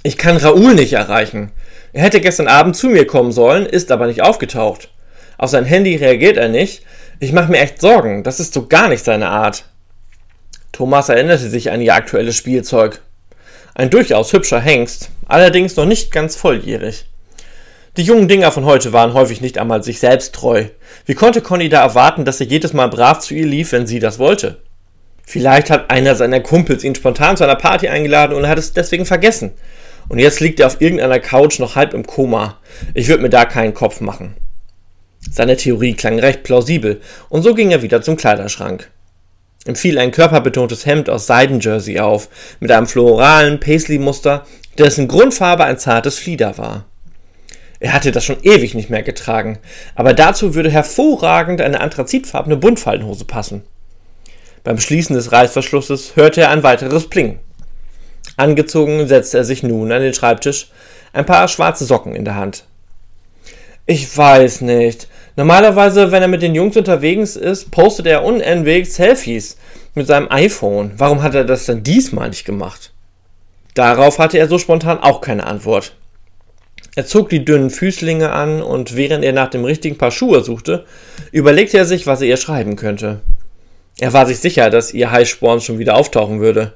Ich 0.05 0.17
kann 0.17 0.35
Raoul 0.35 0.75
nicht 0.75 0.91
erreichen. 0.91 1.51
Er 1.93 2.03
hätte 2.03 2.19
gestern 2.19 2.49
Abend 2.49 2.75
zu 2.75 2.89
mir 2.89 3.07
kommen 3.07 3.31
sollen, 3.31 3.65
ist 3.65 3.89
aber 3.89 4.07
nicht 4.07 4.21
aufgetaucht. 4.21 4.89
Auf 5.37 5.49
sein 5.49 5.63
Handy 5.63 5.95
reagiert 5.95 6.35
er 6.35 6.49
nicht. 6.49 6.83
Ich 7.21 7.31
mache 7.31 7.49
mir 7.49 7.59
echt 7.59 7.79
Sorgen. 7.79 8.23
Das 8.23 8.41
ist 8.41 8.53
so 8.53 8.67
gar 8.67 8.89
nicht 8.89 9.05
seine 9.05 9.29
Art. 9.29 9.63
Thomas 10.73 11.07
erinnerte 11.07 11.49
sich 11.49 11.71
an 11.71 11.79
ihr 11.79 11.93
aktuelles 11.95 12.35
Spielzeug. 12.35 13.01
Ein 13.75 13.89
durchaus 13.89 14.33
hübscher 14.33 14.59
Hengst, 14.59 15.09
allerdings 15.25 15.77
noch 15.77 15.85
nicht 15.85 16.11
ganz 16.11 16.35
volljährig. 16.35 17.05
Die 17.95 18.03
jungen 18.03 18.27
Dinger 18.27 18.51
von 18.51 18.65
heute 18.65 18.91
waren 18.91 19.13
häufig 19.13 19.39
nicht 19.39 19.57
einmal 19.57 19.83
sich 19.83 19.99
selbst 19.99 20.35
treu. 20.35 20.65
Wie 21.05 21.13
konnte 21.13 21.41
Conny 21.41 21.69
da 21.69 21.81
erwarten, 21.81 22.25
dass 22.25 22.41
er 22.41 22.47
jedes 22.47 22.73
Mal 22.73 22.89
brav 22.89 23.19
zu 23.19 23.35
ihr 23.35 23.45
lief, 23.45 23.71
wenn 23.71 23.87
sie 23.87 23.99
das 23.99 24.19
wollte? 24.19 24.59
Vielleicht 25.25 25.69
hat 25.69 25.89
einer 25.89 26.15
seiner 26.15 26.41
Kumpels 26.41 26.83
ihn 26.83 26.95
spontan 26.95 27.37
zu 27.37 27.45
einer 27.45 27.55
Party 27.55 27.87
eingeladen 27.87 28.35
und 28.35 28.47
hat 28.47 28.57
es 28.57 28.73
deswegen 28.73 29.05
vergessen. 29.05 29.53
Und 30.13 30.19
jetzt 30.19 30.41
liegt 30.41 30.59
er 30.59 30.67
auf 30.67 30.79
irgendeiner 30.79 31.19
Couch 31.19 31.57
noch 31.57 31.75
halb 31.75 31.95
im 31.95 32.05
Koma. 32.05 32.59
Ich 32.93 33.07
würde 33.07 33.23
mir 33.23 33.31
da 33.31 33.45
keinen 33.45 33.73
Kopf 33.73 33.99
machen. 33.99 34.35
Seine 35.31 35.57
Theorie 35.57 35.95
klang 35.95 36.19
recht 36.19 36.43
plausibel, 36.43 37.01
und 37.29 37.41
so 37.41 37.55
ging 37.55 37.71
er 37.71 37.81
wieder 37.81 37.99
zum 38.03 38.15
Kleiderschrank. 38.15 38.91
Ihm 39.65 39.75
fiel 39.75 39.97
ein 39.97 40.11
körperbetontes 40.11 40.85
Hemd 40.85 41.09
aus 41.09 41.25
Seidenjersey 41.25 41.99
auf, 41.99 42.29
mit 42.59 42.71
einem 42.71 42.85
floralen 42.85 43.59
Paisley-Muster, 43.59 44.45
dessen 44.77 45.07
Grundfarbe 45.07 45.63
ein 45.63 45.79
zartes 45.79 46.19
Flieder 46.19 46.59
war. 46.59 46.85
Er 47.79 47.93
hatte 47.93 48.11
das 48.11 48.23
schon 48.23 48.37
ewig 48.43 48.75
nicht 48.75 48.91
mehr 48.91 49.01
getragen, 49.01 49.57
aber 49.95 50.13
dazu 50.13 50.53
würde 50.53 50.69
hervorragend 50.69 51.59
eine 51.59 51.81
anthrazitfarbene 51.81 52.57
Buntfaltenhose 52.57 53.25
passen. 53.25 53.63
Beim 54.63 54.79
Schließen 54.79 55.15
des 55.15 55.31
Reißverschlusses 55.31 56.15
hörte 56.15 56.41
er 56.41 56.51
ein 56.51 56.61
weiteres 56.61 57.09
Pling. 57.09 57.39
Angezogen 58.37 59.07
setzte 59.07 59.37
er 59.37 59.43
sich 59.43 59.63
nun 59.63 59.91
an 59.91 60.01
den 60.01 60.13
Schreibtisch, 60.13 60.69
ein 61.13 61.25
paar 61.25 61.47
schwarze 61.47 61.85
Socken 61.85 62.15
in 62.15 62.25
der 62.25 62.35
Hand. 62.35 62.65
Ich 63.85 64.17
weiß 64.17 64.61
nicht. 64.61 65.07
Normalerweise, 65.35 66.11
wenn 66.11 66.21
er 66.21 66.27
mit 66.27 66.41
den 66.41 66.55
Jungs 66.55 66.77
unterwegs 66.77 67.35
ist, 67.35 67.71
postet 67.71 68.05
er 68.07 68.23
unentwegt 68.23 68.91
Selfies 68.91 69.57
mit 69.95 70.07
seinem 70.07 70.31
iPhone. 70.31 70.93
Warum 70.97 71.21
hat 71.21 71.35
er 71.35 71.43
das 71.43 71.65
denn 71.65 71.83
diesmal 71.83 72.29
nicht 72.29 72.45
gemacht? 72.45 72.91
Darauf 73.73 74.19
hatte 74.19 74.37
er 74.37 74.47
so 74.47 74.57
spontan 74.57 74.99
auch 74.99 75.21
keine 75.21 75.45
Antwort. 75.45 75.95
Er 76.95 77.05
zog 77.05 77.29
die 77.29 77.43
dünnen 77.43 77.71
Füßlinge 77.71 78.31
an 78.31 78.61
und 78.61 78.95
während 78.95 79.25
er 79.25 79.33
nach 79.33 79.49
dem 79.49 79.65
richtigen 79.65 79.97
Paar 79.97 80.11
Schuhe 80.11 80.43
suchte, 80.43 80.85
überlegte 81.31 81.77
er 81.77 81.85
sich, 81.85 82.05
was 82.05 82.21
er 82.21 82.27
ihr 82.27 82.37
schreiben 82.37 82.75
könnte. 82.75 83.21
Er 83.97 84.13
war 84.13 84.25
sich 84.27 84.39
sicher, 84.39 84.69
dass 84.69 84.93
ihr 84.93 85.11
Heißsporn 85.11 85.59
schon 85.59 85.79
wieder 85.79 85.95
auftauchen 85.95 86.39
würde. 86.39 86.73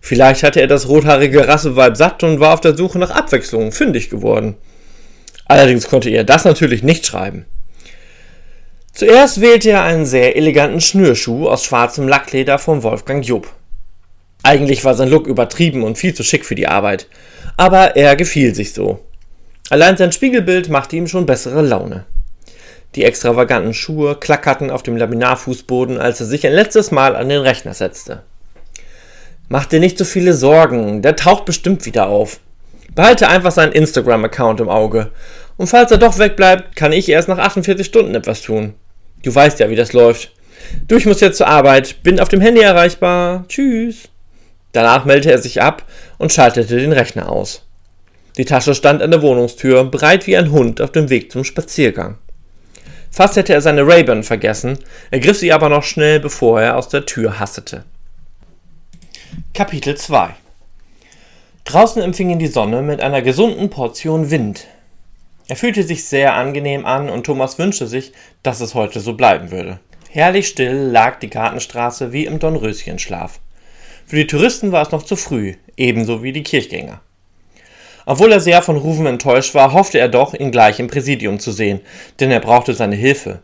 Vielleicht 0.00 0.42
hatte 0.42 0.60
er 0.60 0.66
das 0.66 0.88
rothaarige 0.88 1.46
Rasseweib 1.46 1.96
satt 1.96 2.22
und 2.22 2.40
war 2.40 2.54
auf 2.54 2.60
der 2.60 2.76
Suche 2.76 2.98
nach 2.98 3.10
Abwechslung 3.10 3.70
fündig 3.70 4.10
geworden. 4.10 4.56
Allerdings 5.44 5.88
konnte 5.88 6.10
er 6.10 6.24
das 6.24 6.44
natürlich 6.44 6.82
nicht 6.82 7.06
schreiben. 7.06 7.44
Zuerst 8.92 9.40
wählte 9.40 9.70
er 9.70 9.82
einen 9.84 10.06
sehr 10.06 10.36
eleganten 10.36 10.80
Schnürschuh 10.80 11.48
aus 11.48 11.64
schwarzem 11.64 12.08
Lackleder 12.08 12.58
von 12.58 12.82
Wolfgang 12.82 13.24
Job. 13.24 13.48
Eigentlich 14.42 14.84
war 14.84 14.94
sein 14.94 15.08
Look 15.08 15.26
übertrieben 15.26 15.82
und 15.82 15.98
viel 15.98 16.14
zu 16.14 16.22
schick 16.22 16.44
für 16.44 16.54
die 16.54 16.66
Arbeit, 16.66 17.06
aber 17.56 17.96
er 17.96 18.16
gefiel 18.16 18.54
sich 18.54 18.72
so. 18.72 19.00
Allein 19.68 19.96
sein 19.96 20.12
Spiegelbild 20.12 20.68
machte 20.68 20.96
ihm 20.96 21.06
schon 21.06 21.26
bessere 21.26 21.62
Laune. 21.62 22.06
Die 22.96 23.04
extravaganten 23.04 23.74
Schuhe 23.74 24.16
klackerten 24.16 24.70
auf 24.70 24.82
dem 24.82 24.96
Laminarfußboden, 24.96 25.98
als 25.98 26.20
er 26.20 26.26
sich 26.26 26.46
ein 26.46 26.52
letztes 26.52 26.90
Mal 26.90 27.14
an 27.14 27.28
den 27.28 27.40
Rechner 27.40 27.74
setzte. 27.74 28.22
Mach 29.52 29.66
dir 29.66 29.80
nicht 29.80 29.98
so 29.98 30.04
viele 30.04 30.32
Sorgen, 30.32 31.02
der 31.02 31.16
taucht 31.16 31.44
bestimmt 31.44 31.84
wieder 31.84 32.06
auf. 32.06 32.38
Behalte 32.94 33.26
einfach 33.26 33.50
seinen 33.50 33.72
Instagram-Account 33.72 34.60
im 34.60 34.68
Auge. 34.68 35.10
Und 35.56 35.66
falls 35.66 35.90
er 35.90 35.98
doch 35.98 36.18
wegbleibt, 36.18 36.76
kann 36.76 36.92
ich 36.92 37.08
erst 37.08 37.28
nach 37.28 37.38
48 37.38 37.84
Stunden 37.84 38.14
etwas 38.14 38.42
tun. 38.42 38.74
Du 39.24 39.34
weißt 39.34 39.58
ja, 39.58 39.68
wie 39.68 39.74
das 39.74 39.92
läuft. 39.92 40.30
Du, 40.86 40.96
ich 40.96 41.04
muss 41.04 41.20
jetzt 41.20 41.38
zur 41.38 41.48
Arbeit, 41.48 42.00
bin 42.04 42.20
auf 42.20 42.28
dem 42.28 42.40
Handy 42.40 42.60
erreichbar. 42.60 43.44
Tschüss. 43.48 44.08
Danach 44.70 45.04
meldete 45.04 45.32
er 45.32 45.38
sich 45.38 45.60
ab 45.60 45.84
und 46.18 46.32
schaltete 46.32 46.76
den 46.76 46.92
Rechner 46.92 47.28
aus. 47.28 47.66
Die 48.36 48.44
Tasche 48.44 48.76
stand 48.76 49.02
an 49.02 49.10
der 49.10 49.20
Wohnungstür, 49.20 49.82
breit 49.82 50.28
wie 50.28 50.36
ein 50.36 50.52
Hund 50.52 50.80
auf 50.80 50.92
dem 50.92 51.10
Weg 51.10 51.32
zum 51.32 51.42
Spaziergang. 51.42 52.18
Fast 53.10 53.34
hätte 53.34 53.52
er 53.52 53.62
seine 53.62 53.84
Ray-Ban 53.84 54.22
vergessen, 54.22 54.78
ergriff 55.10 55.38
sie 55.38 55.52
aber 55.52 55.68
noch 55.68 55.82
schnell, 55.82 56.20
bevor 56.20 56.60
er 56.60 56.76
aus 56.76 56.88
der 56.88 57.04
Tür 57.04 57.40
hastete. 57.40 57.82
Kapitel 59.54 59.96
2 59.96 60.30
Draußen 61.64 62.02
empfing 62.02 62.30
ihn 62.30 62.38
die 62.38 62.46
Sonne 62.46 62.82
mit 62.82 63.00
einer 63.00 63.22
gesunden 63.22 63.70
Portion 63.70 64.30
Wind. 64.30 64.66
Er 65.48 65.56
fühlte 65.56 65.82
sich 65.82 66.04
sehr 66.04 66.34
angenehm 66.34 66.86
an 66.86 67.10
und 67.10 67.24
Thomas 67.26 67.58
wünschte 67.58 67.86
sich, 67.86 68.12
dass 68.42 68.60
es 68.60 68.74
heute 68.74 69.00
so 69.00 69.14
bleiben 69.14 69.50
würde. 69.50 69.78
Herrlich 70.08 70.48
still 70.48 70.72
lag 70.72 71.18
die 71.18 71.30
Gartenstraße 71.30 72.12
wie 72.12 72.26
im 72.26 72.38
Dornröschenschlaf. 72.38 73.40
Für 74.06 74.16
die 74.16 74.26
Touristen 74.26 74.72
war 74.72 74.82
es 74.82 74.90
noch 74.90 75.02
zu 75.02 75.16
früh, 75.16 75.54
ebenso 75.76 76.22
wie 76.22 76.32
die 76.32 76.42
Kirchgänger. 76.42 77.00
Obwohl 78.06 78.32
er 78.32 78.40
sehr 78.40 78.62
von 78.62 78.76
Rufen 78.76 79.06
enttäuscht 79.06 79.54
war, 79.54 79.72
hoffte 79.72 79.98
er 79.98 80.08
doch, 80.08 80.34
ihn 80.34 80.50
gleich 80.50 80.80
im 80.80 80.88
Präsidium 80.88 81.38
zu 81.38 81.52
sehen, 81.52 81.80
denn 82.18 82.30
er 82.30 82.40
brauchte 82.40 82.74
seine 82.74 82.96
Hilfe. 82.96 83.42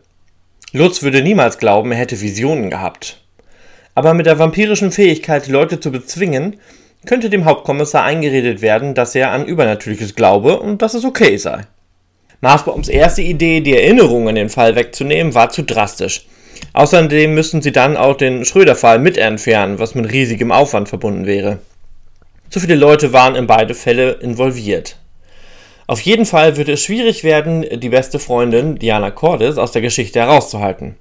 Lutz 0.73 1.01
würde 1.03 1.21
niemals 1.21 1.57
glauben, 1.57 1.91
er 1.91 1.97
hätte 1.97 2.19
Visionen 2.19 2.69
gehabt. 2.69 3.23
Aber 3.97 4.13
mit 4.13 4.27
der 4.27 4.37
vampirischen 4.37 4.91
Fähigkeit, 4.91 5.47
Leute 5.47 5.79
zu 5.79 5.91
bezwingen, 5.91 6.57
könnte 7.07 7.31
dem 7.31 7.45
Hauptkommissar 7.45 8.03
eingeredet 8.03 8.61
werden, 8.61 8.93
dass 8.93 9.15
er 9.15 9.31
an 9.31 9.47
Übernatürliches 9.47 10.13
glaube 10.13 10.59
und 10.59 10.83
dass 10.83 10.93
es 10.93 11.03
okay 11.03 11.35
sei. 11.37 11.61
Marsbaums 12.39 12.89
erste 12.89 13.23
Idee, 13.23 13.59
die 13.61 13.75
Erinnerung 13.75 14.29
an 14.29 14.35
den 14.35 14.49
Fall 14.49 14.75
wegzunehmen, 14.75 15.33
war 15.33 15.49
zu 15.49 15.63
drastisch. 15.63 16.27
Außerdem 16.73 17.33
müssten 17.33 17.63
sie 17.63 17.71
dann 17.71 17.97
auch 17.97 18.15
den 18.15 18.45
Schröder-Fall 18.45 18.99
mit 18.99 19.17
entfernen, 19.17 19.79
was 19.79 19.95
mit 19.95 20.11
riesigem 20.11 20.51
Aufwand 20.51 20.89
verbunden 20.89 21.25
wäre. 21.25 21.57
Zu 22.51 22.59
viele 22.59 22.75
Leute 22.75 23.13
waren 23.13 23.33
in 23.33 23.47
beide 23.47 23.73
Fälle 23.73 24.11
involviert. 24.11 24.99
Auf 25.87 26.01
jeden 26.01 26.27
Fall 26.27 26.55
würde 26.55 26.73
es 26.73 26.83
schwierig 26.83 27.23
werden, 27.23 27.65
die 27.79 27.89
beste 27.89 28.19
Freundin 28.19 28.77
Diana 28.77 29.09
Cordes 29.09 29.57
aus 29.57 29.71
der 29.71 29.81
Geschichte 29.81 30.19
herauszuhalten. 30.19 30.97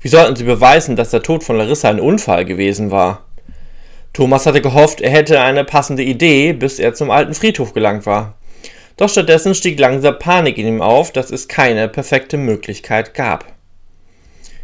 Wie 0.00 0.08
sollten 0.08 0.36
sie 0.36 0.44
beweisen, 0.44 0.96
dass 0.96 1.10
der 1.10 1.22
Tod 1.22 1.44
von 1.44 1.56
Larissa 1.56 1.88
ein 1.88 2.00
Unfall 2.00 2.44
gewesen 2.44 2.90
war? 2.90 3.26
Thomas 4.12 4.44
hatte 4.44 4.60
gehofft, 4.60 5.00
er 5.00 5.10
hätte 5.10 5.40
eine 5.40 5.64
passende 5.64 6.02
Idee, 6.02 6.52
bis 6.52 6.78
er 6.78 6.94
zum 6.94 7.10
alten 7.10 7.34
Friedhof 7.34 7.72
gelangt 7.72 8.04
war. 8.04 8.34
Doch 8.96 9.08
stattdessen 9.08 9.54
stieg 9.54 9.78
langsam 9.78 10.18
Panik 10.18 10.58
in 10.58 10.66
ihm 10.66 10.82
auf, 10.82 11.12
dass 11.12 11.30
es 11.30 11.48
keine 11.48 11.88
perfekte 11.88 12.36
Möglichkeit 12.36 13.14
gab. 13.14 13.46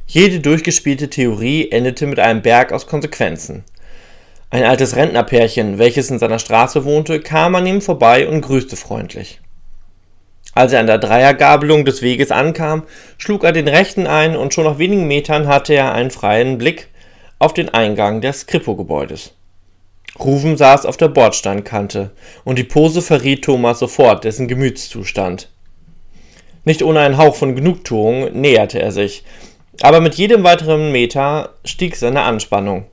Jede 0.06 0.40
durchgespielte 0.40 1.10
Theorie 1.10 1.70
endete 1.70 2.06
mit 2.06 2.18
einem 2.18 2.42
Berg 2.42 2.72
aus 2.72 2.86
Konsequenzen. 2.86 3.64
Ein 4.50 4.64
altes 4.64 4.96
Rentnerpärchen, 4.96 5.78
welches 5.78 6.10
in 6.10 6.18
seiner 6.18 6.38
Straße 6.38 6.84
wohnte, 6.84 7.20
kam 7.20 7.54
an 7.54 7.66
ihm 7.66 7.82
vorbei 7.82 8.26
und 8.26 8.40
grüßte 8.40 8.76
freundlich. 8.76 9.40
Als 10.58 10.72
er 10.72 10.80
an 10.80 10.88
der 10.88 10.98
Dreiergabelung 10.98 11.84
des 11.84 12.02
Weges 12.02 12.32
ankam, 12.32 12.82
schlug 13.16 13.44
er 13.44 13.52
den 13.52 13.68
rechten 13.68 14.08
ein 14.08 14.36
und 14.36 14.52
schon 14.52 14.64
nach 14.64 14.78
wenigen 14.78 15.06
Metern 15.06 15.46
hatte 15.46 15.72
er 15.72 15.92
einen 15.92 16.10
freien 16.10 16.58
Blick 16.58 16.88
auf 17.38 17.54
den 17.54 17.68
Eingang 17.68 18.20
des 18.20 18.48
Kripo-Gebäudes. 18.48 19.34
Ruven 20.18 20.56
saß 20.56 20.84
auf 20.84 20.96
der 20.96 21.10
Bordsteinkante 21.10 22.10
und 22.42 22.58
die 22.58 22.64
Pose 22.64 23.02
verriet 23.02 23.44
Thomas 23.44 23.78
sofort 23.78 24.24
dessen 24.24 24.48
Gemütszustand. 24.48 25.48
Nicht 26.64 26.82
ohne 26.82 26.98
einen 26.98 27.18
Hauch 27.18 27.36
von 27.36 27.54
Genugtuung 27.54 28.32
näherte 28.32 28.82
er 28.82 28.90
sich, 28.90 29.22
aber 29.80 30.00
mit 30.00 30.16
jedem 30.16 30.42
weiteren 30.42 30.90
Meter 30.90 31.50
stieg 31.64 31.94
seine 31.94 32.22
Anspannung. 32.22 32.86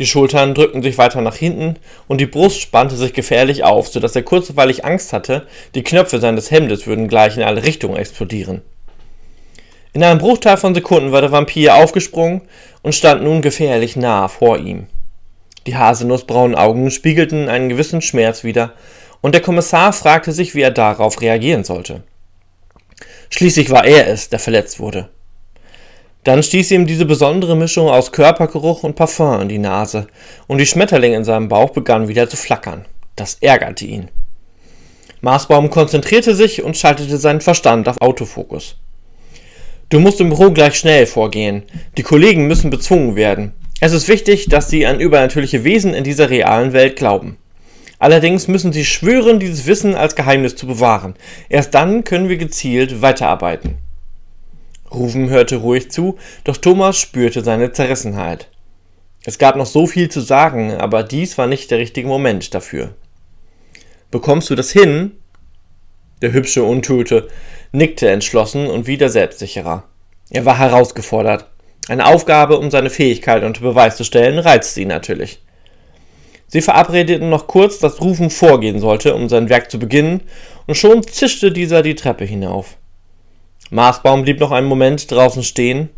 Die 0.00 0.06
Schultern 0.06 0.54
drückten 0.54 0.82
sich 0.82 0.96
weiter 0.96 1.20
nach 1.20 1.36
hinten 1.36 1.74
und 2.08 2.22
die 2.22 2.26
Brust 2.26 2.58
spannte 2.58 2.96
sich 2.96 3.12
gefährlich 3.12 3.64
auf, 3.64 3.88
so 3.88 4.00
dass 4.00 4.16
er 4.16 4.22
kurzweilig 4.22 4.82
Angst 4.82 5.12
hatte, 5.12 5.46
die 5.74 5.82
Knöpfe 5.82 6.18
seines 6.18 6.50
Hemdes 6.50 6.86
würden 6.86 7.06
gleich 7.06 7.36
in 7.36 7.42
alle 7.42 7.62
Richtungen 7.64 7.96
explodieren. 7.96 8.62
In 9.92 10.02
einem 10.02 10.18
Bruchteil 10.18 10.56
von 10.56 10.74
Sekunden 10.74 11.12
war 11.12 11.20
der 11.20 11.32
Vampir 11.32 11.74
aufgesprungen 11.74 12.40
und 12.80 12.94
stand 12.94 13.22
nun 13.22 13.42
gefährlich 13.42 13.94
nah 13.94 14.28
vor 14.28 14.56
ihm. 14.56 14.86
Die 15.66 15.76
haselnussbraunen 15.76 16.56
Augen 16.56 16.90
spiegelten 16.90 17.50
einen 17.50 17.68
gewissen 17.68 18.00
Schmerz 18.00 18.42
wider, 18.42 18.72
und 19.20 19.34
der 19.34 19.42
Kommissar 19.42 19.92
fragte 19.92 20.32
sich, 20.32 20.54
wie 20.54 20.62
er 20.62 20.70
darauf 20.70 21.20
reagieren 21.20 21.62
sollte. 21.62 22.04
Schließlich 23.28 23.68
war 23.68 23.84
er 23.84 24.08
es, 24.08 24.30
der 24.30 24.38
verletzt 24.38 24.80
wurde. 24.80 25.10
Dann 26.24 26.42
stieß 26.42 26.70
ihm 26.72 26.86
diese 26.86 27.06
besondere 27.06 27.56
Mischung 27.56 27.88
aus 27.88 28.12
Körpergeruch 28.12 28.82
und 28.82 28.94
Parfum 28.94 29.40
in 29.40 29.48
die 29.48 29.58
Nase, 29.58 30.06
und 30.46 30.58
die 30.58 30.66
Schmetterlinge 30.66 31.16
in 31.16 31.24
seinem 31.24 31.48
Bauch 31.48 31.70
begannen 31.70 32.08
wieder 32.08 32.28
zu 32.28 32.36
flackern. 32.36 32.84
Das 33.16 33.38
ärgerte 33.40 33.86
ihn. 33.86 34.08
Marsbaum 35.22 35.70
konzentrierte 35.70 36.34
sich 36.34 36.62
und 36.62 36.76
schaltete 36.76 37.16
seinen 37.16 37.40
Verstand 37.40 37.88
auf 37.88 38.00
Autofokus. 38.00 38.76
Du 39.88 39.98
musst 39.98 40.20
im 40.20 40.28
Büro 40.28 40.50
gleich 40.50 40.76
schnell 40.76 41.06
vorgehen. 41.06 41.64
Die 41.96 42.02
Kollegen 42.02 42.46
müssen 42.46 42.70
bezwungen 42.70 43.16
werden. 43.16 43.52
Es 43.80 43.92
ist 43.92 44.08
wichtig, 44.08 44.46
dass 44.48 44.68
sie 44.68 44.86
an 44.86 45.00
übernatürliche 45.00 45.64
Wesen 45.64 45.94
in 45.94 46.04
dieser 46.04 46.30
realen 46.30 46.72
Welt 46.72 46.96
glauben. 46.96 47.38
Allerdings 47.98 48.46
müssen 48.46 48.72
sie 48.72 48.84
schwören, 48.84 49.40
dieses 49.40 49.66
Wissen 49.66 49.94
als 49.94 50.14
Geheimnis 50.14 50.54
zu 50.54 50.66
bewahren. 50.66 51.14
Erst 51.48 51.74
dann 51.74 52.04
können 52.04 52.28
wir 52.28 52.36
gezielt 52.36 53.02
weiterarbeiten. 53.02 53.78
Rufen 54.92 55.28
hörte 55.30 55.56
ruhig 55.56 55.90
zu, 55.90 56.18
doch 56.44 56.56
Thomas 56.56 56.98
spürte 56.98 57.42
seine 57.42 57.72
Zerrissenheit. 57.72 58.48
Es 59.24 59.38
gab 59.38 59.56
noch 59.56 59.66
so 59.66 59.86
viel 59.86 60.08
zu 60.08 60.20
sagen, 60.20 60.72
aber 60.72 61.02
dies 61.02 61.36
war 61.38 61.46
nicht 61.46 61.70
der 61.70 61.78
richtige 61.78 62.08
Moment 62.08 62.54
dafür. 62.54 62.94
Bekommst 64.10 64.50
du 64.50 64.54
das 64.54 64.70
hin? 64.70 65.12
Der 66.22 66.32
hübsche 66.32 66.64
Untote 66.64 67.28
nickte 67.72 68.08
entschlossen 68.08 68.66
und 68.66 68.86
wieder 68.86 69.08
selbstsicherer. 69.08 69.84
Er 70.30 70.44
war 70.44 70.58
herausgefordert. 70.58 71.46
Eine 71.88 72.06
Aufgabe, 72.06 72.58
um 72.58 72.70
seine 72.70 72.90
Fähigkeit 72.90 73.42
unter 73.42 73.62
Beweis 73.62 73.96
zu 73.96 74.04
stellen, 74.04 74.38
reizte 74.38 74.80
ihn 74.80 74.88
natürlich. 74.88 75.42
Sie 76.46 76.62
verabredeten 76.62 77.30
noch 77.30 77.46
kurz, 77.46 77.78
dass 77.78 78.00
Rufen 78.00 78.28
vorgehen 78.28 78.80
sollte, 78.80 79.14
um 79.14 79.28
sein 79.28 79.48
Werk 79.48 79.70
zu 79.70 79.78
beginnen, 79.78 80.22
und 80.66 80.74
schon 80.74 81.02
zischte 81.04 81.52
dieser 81.52 81.82
die 81.82 81.94
Treppe 81.94 82.24
hinauf. 82.24 82.76
Marsbaum 83.70 84.22
blieb 84.22 84.40
noch 84.40 84.50
einen 84.50 84.66
Moment 84.66 85.10
draußen 85.10 85.44
stehen, 85.44 85.90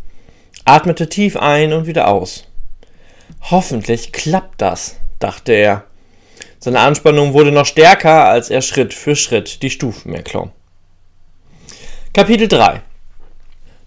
atmete 0.65 1.09
tief 1.09 1.37
ein 1.37 1.73
und 1.73 1.87
wieder 1.87 2.09
aus. 2.09 2.45
Hoffentlich 3.51 4.13
klappt 4.13 4.61
das, 4.61 4.97
dachte 5.19 5.53
er. 5.53 5.85
Seine 6.59 6.81
Anspannung 6.81 7.33
wurde 7.33 7.51
noch 7.51 7.67
stärker, 7.67 8.27
als 8.27 8.51
er 8.51 8.63
Schritt 8.63 8.95
für 8.95 9.17
Schritt 9.17 9.63
die 9.63 9.71
Stufen 9.71 10.15
erklomm. 10.15 10.53
Kapitel 12.13 12.47
3 12.47 12.83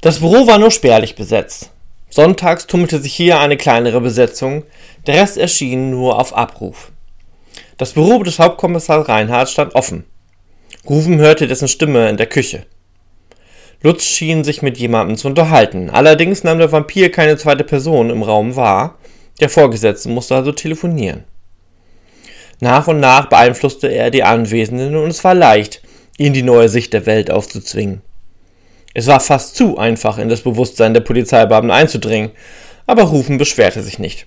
Das 0.01 0.19
Büro 0.19 0.47
war 0.47 0.57
nur 0.57 0.71
spärlich 0.71 1.15
besetzt. 1.15 1.71
Sonntags 2.09 2.65
tummelte 2.65 2.99
sich 2.99 3.13
hier 3.13 3.39
eine 3.39 3.55
kleinere 3.55 4.01
Besetzung, 4.01 4.63
der 5.05 5.21
Rest 5.21 5.37
erschien 5.37 5.91
nur 5.91 6.19
auf 6.19 6.35
Abruf. 6.35 6.91
Das 7.77 7.93
Büro 7.93 8.23
des 8.23 8.39
Hauptkommissars 8.39 9.07
Reinhardt 9.07 9.49
stand 9.49 9.75
offen. 9.75 10.05
Rufen 10.89 11.17
hörte 11.17 11.47
dessen 11.47 11.67
Stimme 11.67 12.09
in 12.09 12.17
der 12.17 12.27
Küche. 12.27 12.65
Lutz 13.85 14.03
schien 14.03 14.43
sich 14.43 14.63
mit 14.63 14.79
jemandem 14.79 15.15
zu 15.15 15.27
unterhalten. 15.27 15.91
Allerdings 15.91 16.43
nahm 16.43 16.57
der 16.57 16.71
Vampir 16.71 17.11
keine 17.11 17.37
zweite 17.37 17.63
Person 17.63 18.09
im 18.09 18.23
Raum 18.23 18.55
wahr. 18.55 18.97
Der 19.39 19.47
Vorgesetzte 19.47 20.09
musste 20.09 20.33
also 20.33 20.51
telefonieren. 20.51 21.23
Nach 22.59 22.87
und 22.87 22.99
nach 22.99 23.27
beeinflusste 23.27 23.87
er 23.87 24.09
die 24.09 24.23
Anwesenden 24.23 24.95
und 24.95 25.09
es 25.09 25.23
war 25.23 25.35
leicht, 25.35 25.83
ihnen 26.17 26.33
die 26.33 26.41
neue 26.41 26.67
Sicht 26.67 26.93
der 26.93 27.05
Welt 27.05 27.29
aufzuzwingen. 27.29 28.01
Es 28.95 29.05
war 29.05 29.19
fast 29.19 29.55
zu 29.55 29.77
einfach, 29.77 30.17
in 30.17 30.29
das 30.29 30.41
Bewusstsein 30.41 30.95
der 30.95 31.01
Polizeibeamten 31.01 31.69
einzudringen, 31.69 32.31
aber 32.87 33.03
Rufen 33.03 33.37
beschwerte 33.37 33.83
sich 33.83 33.99
nicht. 33.99 34.25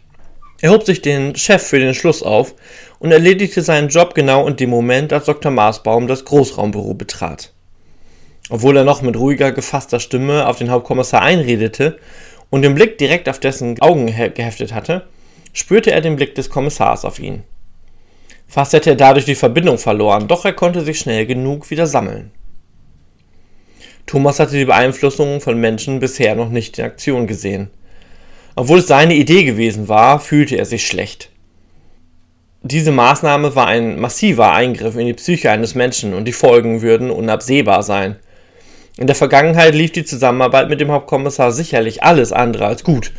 Er 0.61 0.71
hob 0.71 0.85
sich 0.85 1.03
den 1.03 1.35
Chef 1.35 1.65
für 1.65 1.81
den 1.81 1.95
Schluss 1.95 2.23
auf 2.23 2.55
und 3.01 3.11
erledigte 3.11 3.63
seinen 3.63 3.89
Job 3.89 4.15
genau 4.15 4.47
in 4.47 4.55
dem 4.55 4.71
Moment, 4.71 5.13
als 5.13 5.25
Dr. 5.25 5.51
Marsbaum 5.51 6.07
das 6.07 6.25
Großraumbüro 6.25 6.95
betrat. 6.95 7.53
Obwohl 8.51 8.77
er 8.77 8.85
noch 8.85 9.03
mit 9.03 9.17
ruhiger, 9.17 9.53
gefasster 9.53 10.01
Stimme 10.01 10.47
auf 10.47 10.57
den 10.57 10.71
Hauptkommissar 10.71 11.23
einredete 11.23 11.99
und 12.51 12.63
den 12.63 12.75
Blick 12.75 12.99
direkt 12.99 13.29
auf 13.29 13.41
dessen 13.41 13.81
Augen 13.81 14.07
geheftet 14.07 14.73
hatte, 14.73 15.07
spürte 15.53 15.91
er 15.91 16.01
den 16.01 16.17
Blick 16.17 16.35
des 16.35 16.49
Kommissars 16.49 17.05
auf 17.05 17.19
ihn. 17.19 17.43
Fast 18.47 18.73
hätte 18.73 18.91
er 18.91 18.97
dadurch 18.97 19.27
die 19.27 19.35
Verbindung 19.35 19.77
verloren, 19.77 20.29
doch 20.29 20.45
er 20.45 20.55
konnte 20.55 20.81
sich 20.81 20.99
schnell 20.99 21.27
genug 21.27 21.71
wieder 21.71 21.87
sammeln. 21.87 22.31
Thomas 24.07 24.41
hatte 24.41 24.57
die 24.57 24.65
Beeinflussung 24.65 25.43
von 25.43 25.61
Menschen 25.61 26.01
bisher 26.01 26.35
noch 26.35 26.49
nicht 26.49 26.79
in 26.79 26.87
Aktion 26.87 27.27
gesehen. 27.27 27.69
Obwohl 28.57 28.79
es 28.79 28.87
seine 28.87 29.15
Idee 29.15 29.45
gewesen 29.45 29.89
war, 29.89 30.19
fühlte 30.19 30.57
er 30.57 30.65
sich 30.65 30.87
schlecht. 30.87 31.31
Diese 32.63 32.91
Maßnahme 32.91 33.55
war 33.55 33.67
ein 33.67 34.01
massiver 34.01 34.53
Eingriff 34.53 34.97
in 34.97 35.07
die 35.07 35.15
Psyche 35.15 35.51
eines 35.51 35.75
Menschen 35.75 36.15
und 36.15 36.25
die 36.25 36.33
Folgen 36.33 36.81
würden 36.81 37.11
unabsehbar 37.11 37.83
sein. 37.83 38.17
In 38.99 39.07
der 39.07 39.15
Vergangenheit 39.15 39.77
lief 39.77 39.93
die 39.93 40.05
Zusammenarbeit 40.05 40.69
mit 40.69 40.81
dem 40.81 40.91
Hauptkommissar 40.91 41.53
sicherlich 41.53 42.03
alles 42.03 42.33
andere 42.33 42.67
als 42.67 42.83
gut, 42.83 43.13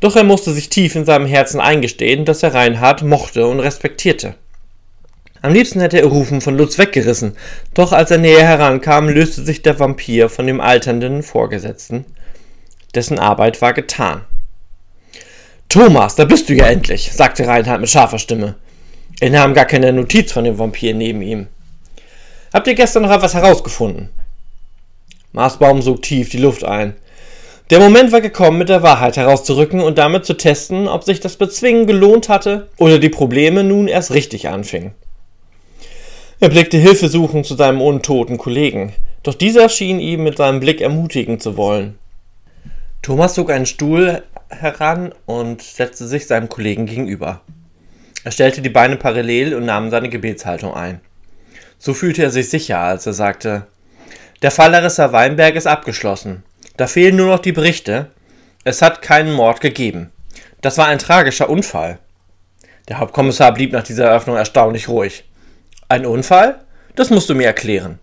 doch 0.00 0.14
er 0.14 0.24
musste 0.24 0.52
sich 0.52 0.68
tief 0.68 0.94
in 0.94 1.06
seinem 1.06 1.24
Herzen 1.24 1.58
eingestehen, 1.58 2.26
dass 2.26 2.42
er 2.42 2.52
Reinhard 2.52 3.02
mochte 3.02 3.46
und 3.46 3.58
respektierte. 3.58 4.34
Am 5.40 5.54
liebsten 5.54 5.80
hätte 5.80 5.98
er 5.98 6.06
Rufen 6.06 6.42
von 6.42 6.58
Lutz 6.58 6.76
weggerissen, 6.76 7.34
doch 7.72 7.92
als 7.92 8.10
er 8.10 8.18
näher 8.18 8.46
herankam, 8.46 9.08
löste 9.08 9.42
sich 9.42 9.62
der 9.62 9.80
Vampir 9.80 10.28
von 10.28 10.46
dem 10.46 10.60
alternden 10.60 11.22
Vorgesetzten. 11.22 12.04
Dessen 12.94 13.18
Arbeit 13.18 13.62
war 13.62 13.72
getan. 13.72 14.26
Thomas, 15.70 16.14
da 16.14 16.26
bist 16.26 16.50
du 16.50 16.52
ja 16.52 16.66
endlich, 16.66 17.10
sagte 17.10 17.46
Reinhard 17.46 17.80
mit 17.80 17.88
scharfer 17.88 18.18
Stimme. 18.18 18.56
Er 19.20 19.30
nahm 19.30 19.54
gar 19.54 19.64
keine 19.64 19.94
Notiz 19.94 20.30
von 20.30 20.44
dem 20.44 20.58
Vampir 20.58 20.92
neben 20.92 21.22
ihm. 21.22 21.46
Habt 22.52 22.66
ihr 22.66 22.74
gestern 22.74 23.04
noch 23.04 23.10
etwas 23.10 23.32
herausgefunden? 23.32 24.10
Marsbaum 25.32 25.82
sog 25.82 26.02
tief 26.02 26.28
die 26.28 26.38
Luft 26.38 26.64
ein. 26.64 26.94
Der 27.70 27.80
Moment 27.80 28.12
war 28.12 28.20
gekommen, 28.20 28.58
mit 28.58 28.68
der 28.68 28.82
Wahrheit 28.82 29.16
herauszurücken 29.16 29.80
und 29.80 29.96
damit 29.96 30.26
zu 30.26 30.34
testen, 30.34 30.88
ob 30.88 31.04
sich 31.04 31.20
das 31.20 31.36
Bezwingen 31.36 31.86
gelohnt 31.86 32.28
hatte 32.28 32.68
oder 32.76 32.98
die 32.98 33.08
Probleme 33.08 33.64
nun 33.64 33.88
erst 33.88 34.12
richtig 34.12 34.48
anfingen. 34.48 34.92
Er 36.40 36.50
blickte 36.50 36.76
hilfesuchend 36.76 37.46
zu 37.46 37.54
seinem 37.54 37.80
untoten 37.80 38.36
Kollegen, 38.36 38.92
doch 39.22 39.34
dieser 39.34 39.68
schien 39.68 40.00
ihm 40.00 40.24
mit 40.24 40.36
seinem 40.36 40.60
Blick 40.60 40.80
ermutigen 40.80 41.40
zu 41.40 41.56
wollen. 41.56 41.98
Thomas 43.00 43.34
zog 43.34 43.50
einen 43.50 43.66
Stuhl 43.66 44.22
heran 44.50 45.14
und 45.24 45.62
setzte 45.62 46.06
sich 46.06 46.26
seinem 46.26 46.48
Kollegen 46.48 46.86
gegenüber. 46.86 47.40
Er 48.24 48.32
stellte 48.32 48.60
die 48.60 48.68
Beine 48.68 48.96
parallel 48.96 49.54
und 49.54 49.64
nahm 49.64 49.90
seine 49.90 50.08
Gebetshaltung 50.08 50.74
ein. 50.74 51.00
So 51.78 51.94
fühlte 51.94 52.22
er 52.22 52.30
sich 52.30 52.50
sicher, 52.50 52.78
als 52.78 53.06
er 53.06 53.12
sagte, 53.12 53.66
der 54.42 54.50
Fall 54.50 54.72
Larissa 54.72 55.12
Weinberg 55.12 55.54
ist 55.54 55.66
abgeschlossen. 55.66 56.42
Da 56.76 56.86
fehlen 56.86 57.16
nur 57.16 57.28
noch 57.28 57.38
die 57.38 57.52
Berichte. 57.52 58.10
Es 58.64 58.82
hat 58.82 59.02
keinen 59.02 59.32
Mord 59.32 59.60
gegeben. 59.60 60.10
Das 60.60 60.78
war 60.78 60.86
ein 60.86 60.98
tragischer 60.98 61.48
Unfall. 61.48 61.98
Der 62.88 62.98
Hauptkommissar 62.98 63.54
blieb 63.54 63.72
nach 63.72 63.84
dieser 63.84 64.06
Eröffnung 64.06 64.36
erstaunlich 64.36 64.88
ruhig. 64.88 65.24
Ein 65.88 66.06
Unfall? 66.06 66.64
Das 66.96 67.10
musst 67.10 67.30
du 67.30 67.34
mir 67.34 67.46
erklären. 67.46 67.98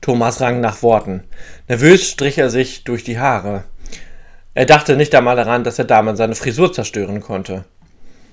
Thomas 0.00 0.40
rang 0.40 0.60
nach 0.60 0.82
Worten. 0.82 1.24
Nervös 1.68 2.08
strich 2.08 2.38
er 2.38 2.50
sich 2.50 2.84
durch 2.84 3.04
die 3.04 3.18
Haare. 3.18 3.64
Er 4.54 4.66
dachte 4.66 4.96
nicht 4.96 5.14
einmal 5.14 5.36
daran, 5.36 5.62
dass 5.62 5.78
er 5.78 5.84
damit 5.84 6.16
seine 6.16 6.34
Frisur 6.34 6.72
zerstören 6.72 7.20
konnte. 7.20 7.64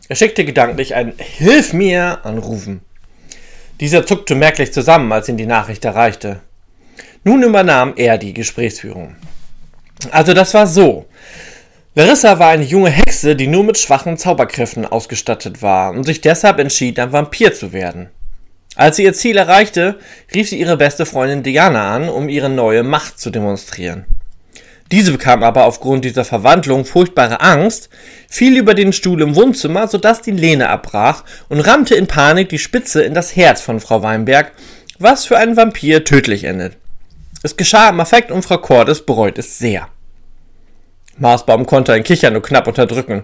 Er 0.10 0.16
schickte 0.16 0.46
gedanklich 0.46 0.96
ein 0.96 1.14
Hilf 1.18 1.74
mir 1.74 2.26
anrufen. 2.26 2.82
Dieser 3.80 4.06
zuckte 4.06 4.34
merklich 4.34 4.74
zusammen, 4.74 5.12
als 5.12 5.30
ihn 5.30 5.38
die 5.38 5.46
Nachricht 5.46 5.86
erreichte. 5.86 6.40
Nun 7.28 7.44
übernahm 7.44 7.92
er 7.98 8.18
die 8.18 8.34
Gesprächsführung. 8.34 9.18
Also 10.12 10.34
das 10.34 10.54
war 10.54 10.66
so. 10.66 11.08
Larissa 11.94 12.40
war 12.40 12.52
eine 12.52 12.64
junge 12.64 12.90
Hexe, 12.90 13.36
die 13.36 13.48
nur 13.48 13.66
mit 13.66 13.78
schwachen 13.78 14.16
Zauberkräften 14.16 14.86
ausgestattet 14.86 15.62
war 15.62 15.92
und 15.92 16.06
sich 16.06 16.22
deshalb 16.22 16.58
entschied, 16.58 16.98
ein 17.00 17.12
Vampir 17.12 17.54
zu 17.54 17.74
werden. 17.74 18.08
Als 18.78 18.96
sie 18.96 19.04
ihr 19.04 19.12
Ziel 19.12 19.36
erreichte, 19.36 20.00
rief 20.34 20.48
sie 20.48 20.58
ihre 20.58 20.78
beste 20.78 21.06
Freundin 21.06 21.44
Diana 21.44 21.94
an, 21.94 22.08
um 22.08 22.30
ihre 22.30 22.48
neue 22.48 22.84
Macht 22.84 23.20
zu 23.20 23.30
demonstrieren. 23.30 24.06
Diese 24.94 25.12
bekam 25.12 25.44
aber 25.44 25.66
aufgrund 25.66 26.06
dieser 26.06 26.24
Verwandlung 26.24 26.86
furchtbare 26.86 27.42
Angst, 27.42 27.90
fiel 28.30 28.56
über 28.56 28.74
den 28.74 28.94
Stuhl 28.94 29.22
im 29.22 29.36
Wohnzimmer, 29.36 29.90
sodass 29.90 30.22
die 30.22 30.32
Lehne 30.32 30.70
abbrach 30.70 31.26
und 31.50 31.60
rammte 31.60 31.94
in 31.94 32.08
Panik 32.08 32.48
die 32.48 32.58
Spitze 32.58 33.04
in 33.04 33.14
das 33.14 33.36
Herz 33.36 33.60
von 33.60 33.82
Frau 33.82 34.02
Weinberg, 34.02 34.54
was 34.98 35.26
für 35.26 35.38
einen 35.38 35.58
Vampir 35.58 36.06
tödlich 36.06 36.46
endet. 36.46 36.78
Es 37.44 37.56
geschah 37.56 37.90
im 37.90 38.00
Affekt 38.00 38.32
und 38.32 38.44
Frau 38.44 38.58
Cordes 38.58 39.06
bereut 39.06 39.38
es 39.38 39.60
sehr. 39.60 39.88
Marsbaum 41.20 41.66
konnte 41.66 41.94
ein 41.94 42.04
Kichern 42.04 42.34
nur 42.34 42.42
knapp 42.42 42.68
unterdrücken. 42.68 43.24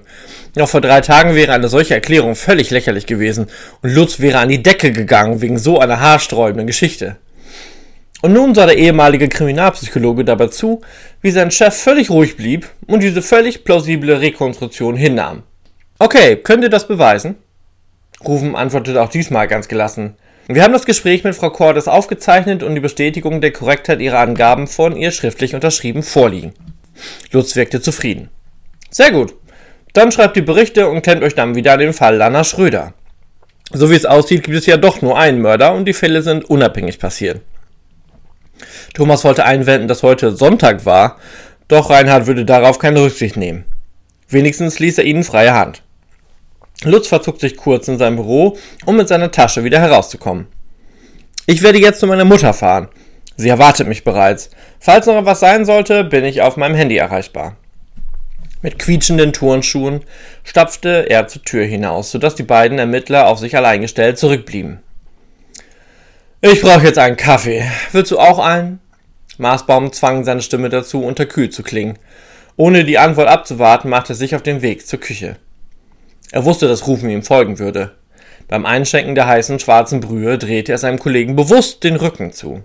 Noch 0.55 0.69
vor 0.69 0.81
drei 0.81 1.01
Tagen 1.01 1.35
wäre 1.35 1.53
eine 1.53 1.69
solche 1.69 1.93
Erklärung 1.93 2.35
völlig 2.35 2.71
lächerlich 2.71 3.05
gewesen 3.05 3.47
und 3.81 3.93
Lutz 3.93 4.19
wäre 4.19 4.39
an 4.39 4.49
die 4.49 4.63
Decke 4.63 4.91
gegangen 4.91 5.41
wegen 5.41 5.59
so 5.59 5.79
einer 5.79 5.99
haarsträubenden 5.99 6.67
Geschichte. 6.67 7.17
Und 8.21 8.33
nun 8.33 8.55
sah 8.55 8.65
der 8.65 8.77
ehemalige 8.77 9.27
Kriminalpsychologe 9.27 10.23
dabei 10.23 10.47
zu, 10.47 10.81
wie 11.21 11.31
sein 11.31 11.51
Chef 11.51 11.75
völlig 11.75 12.09
ruhig 12.09 12.37
blieb 12.37 12.69
und 12.87 13.03
diese 13.03 13.21
völlig 13.21 13.65
plausible 13.65 14.21
Rekonstruktion 14.21 14.95
hinnahm. 14.95 15.43
Okay, 15.99 16.37
könnt 16.37 16.63
ihr 16.63 16.69
das 16.69 16.87
beweisen? 16.87 17.35
Rufen 18.25 18.55
antwortete 18.55 19.01
auch 19.01 19.09
diesmal 19.09 19.47
ganz 19.47 19.67
gelassen. 19.67 20.15
Wir 20.47 20.63
haben 20.63 20.73
das 20.73 20.85
Gespräch 20.85 21.23
mit 21.23 21.35
Frau 21.35 21.49
Cordes 21.51 21.87
aufgezeichnet 21.87 22.63
und 22.63 22.75
die 22.75 22.81
Bestätigung 22.81 23.39
der 23.39 23.53
Korrektheit 23.53 24.01
ihrer 24.01 24.19
Angaben 24.19 24.67
von 24.67 24.97
ihr 24.97 25.11
schriftlich 25.11 25.55
unterschrieben 25.55 26.03
vorliegen. 26.03 26.53
Lutz 27.31 27.55
wirkte 27.55 27.81
zufrieden. 27.81 28.29
Sehr 28.89 29.11
gut. 29.11 29.33
Dann 29.93 30.11
schreibt 30.11 30.35
die 30.35 30.41
Berichte 30.41 30.89
und 30.89 31.01
kennt 31.01 31.23
euch 31.23 31.35
dann 31.35 31.55
wieder 31.55 31.73
an 31.73 31.79
den 31.79 31.93
Fall 31.93 32.17
Lana 32.17 32.43
Schröder. 32.43 32.93
So 33.71 33.89
wie 33.89 33.95
es 33.95 34.05
aussieht, 34.05 34.43
gibt 34.43 34.57
es 34.57 34.65
ja 34.65 34.75
doch 34.75 35.01
nur 35.01 35.17
einen 35.17 35.41
Mörder 35.41 35.73
und 35.73 35.85
die 35.85 35.93
Fälle 35.93 36.21
sind 36.21 36.43
unabhängig 36.45 36.99
passiert. 36.99 37.41
Thomas 38.93 39.23
wollte 39.23 39.45
einwenden, 39.45 39.87
dass 39.87 40.03
heute 40.03 40.35
Sonntag 40.35 40.85
war, 40.85 41.19
doch 41.67 41.89
Reinhard 41.89 42.27
würde 42.27 42.43
darauf 42.43 42.79
keine 42.79 43.01
Rücksicht 43.01 43.37
nehmen. 43.37 43.65
Wenigstens 44.27 44.79
ließ 44.79 44.97
er 44.97 45.05
ihnen 45.05 45.23
freie 45.23 45.53
Hand. 45.53 45.82
Lutz 46.83 47.07
verzog 47.07 47.39
sich 47.39 47.55
kurz 47.55 47.87
in 47.87 47.97
sein 47.97 48.15
Büro, 48.15 48.57
um 48.85 48.97
mit 48.97 49.07
seiner 49.07 49.31
Tasche 49.31 49.63
wieder 49.63 49.79
herauszukommen. 49.79 50.47
Ich 51.45 51.61
werde 51.61 51.79
jetzt 51.79 51.99
zu 51.99 52.07
meiner 52.07 52.25
Mutter 52.25 52.53
fahren. 52.53 52.89
Sie 53.35 53.49
erwartet 53.49 53.87
mich 53.87 54.03
bereits. 54.03 54.49
Falls 54.79 55.07
noch 55.07 55.15
etwas 55.15 55.39
sein 55.39 55.65
sollte, 55.65 56.03
bin 56.03 56.23
ich 56.25 56.41
auf 56.41 56.57
meinem 56.57 56.75
Handy 56.75 56.97
erreichbar. 56.97 57.57
Mit 58.61 58.79
quietschenden 58.79 59.33
Turnschuhen 59.33 60.01
stapfte 60.43 61.09
er 61.09 61.27
zur 61.27 61.43
Tür 61.43 61.65
hinaus, 61.65 62.11
sodass 62.11 62.35
die 62.35 62.43
beiden 62.43 62.79
Ermittler 62.79 63.27
auf 63.27 63.39
sich 63.39 63.57
allein 63.57 63.81
gestellt 63.81 64.17
zurückblieben. 64.17 64.79
Ich 66.39 66.61
brauche 66.61 66.85
jetzt 66.85 66.97
einen 66.97 67.17
Kaffee. 67.17 67.63
Willst 67.91 68.11
du 68.11 68.19
auch 68.19 68.39
einen? 68.39 68.79
Marsbaum 69.37 69.91
zwang 69.91 70.23
seine 70.23 70.41
Stimme 70.41 70.69
dazu, 70.69 71.03
unterkühlt 71.03 71.53
zu 71.53 71.63
klingen. 71.63 71.97
Ohne 72.55 72.85
die 72.85 72.99
Antwort 72.99 73.27
abzuwarten, 73.27 73.89
machte 73.89 74.13
er 74.13 74.15
sich 74.15 74.35
auf 74.35 74.43
den 74.43 74.61
Weg 74.61 74.85
zur 74.85 74.99
Küche. 74.99 75.37
Er 76.31 76.45
wusste, 76.45 76.67
dass 76.67 76.87
Rufen 76.87 77.09
ihm 77.09 77.23
folgen 77.23 77.59
würde. 77.59 77.91
Beim 78.47 78.65
Einschenken 78.65 79.15
der 79.15 79.27
heißen 79.27 79.59
schwarzen 79.59 79.99
Brühe 79.99 80.37
drehte 80.37 80.71
er 80.71 80.77
seinem 80.77 80.99
Kollegen 80.99 81.35
bewusst 81.35 81.83
den 81.83 81.95
Rücken 81.95 82.31
zu. 82.31 82.63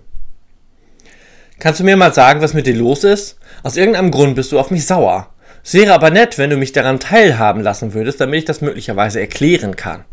Kannst 1.59 1.79
du 1.79 1.83
mir 1.83 1.97
mal 1.97 2.13
sagen, 2.13 2.41
was 2.41 2.53
mit 2.53 2.67
dir 2.67 2.75
los 2.75 3.03
ist? 3.03 3.37
Aus 3.63 3.75
irgendeinem 3.75 4.11
Grund 4.11 4.35
bist 4.35 4.51
du 4.51 4.59
auf 4.59 4.71
mich 4.71 4.85
sauer. 4.85 5.33
Es 5.63 5.73
wäre 5.73 5.93
aber 5.93 6.09
nett, 6.09 6.37
wenn 6.37 6.49
du 6.49 6.57
mich 6.57 6.71
daran 6.71 6.99
teilhaben 6.99 7.61
lassen 7.61 7.93
würdest, 7.93 8.21
damit 8.21 8.39
ich 8.39 8.45
das 8.45 8.61
möglicherweise 8.61 9.19
erklären 9.19 9.75
kann. 9.75 10.05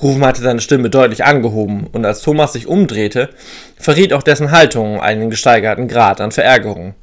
Rufen 0.00 0.24
hatte 0.24 0.42
seine 0.42 0.60
Stimme 0.60 0.90
deutlich 0.90 1.24
angehoben, 1.24 1.88
und 1.88 2.04
als 2.04 2.22
Thomas 2.22 2.52
sich 2.52 2.68
umdrehte, 2.68 3.30
verriet 3.76 4.12
auch 4.12 4.22
dessen 4.22 4.52
Haltung 4.52 5.00
einen 5.00 5.28
gesteigerten 5.28 5.88
Grad 5.88 6.20
an 6.20 6.30
Verärgerung. 6.30 6.94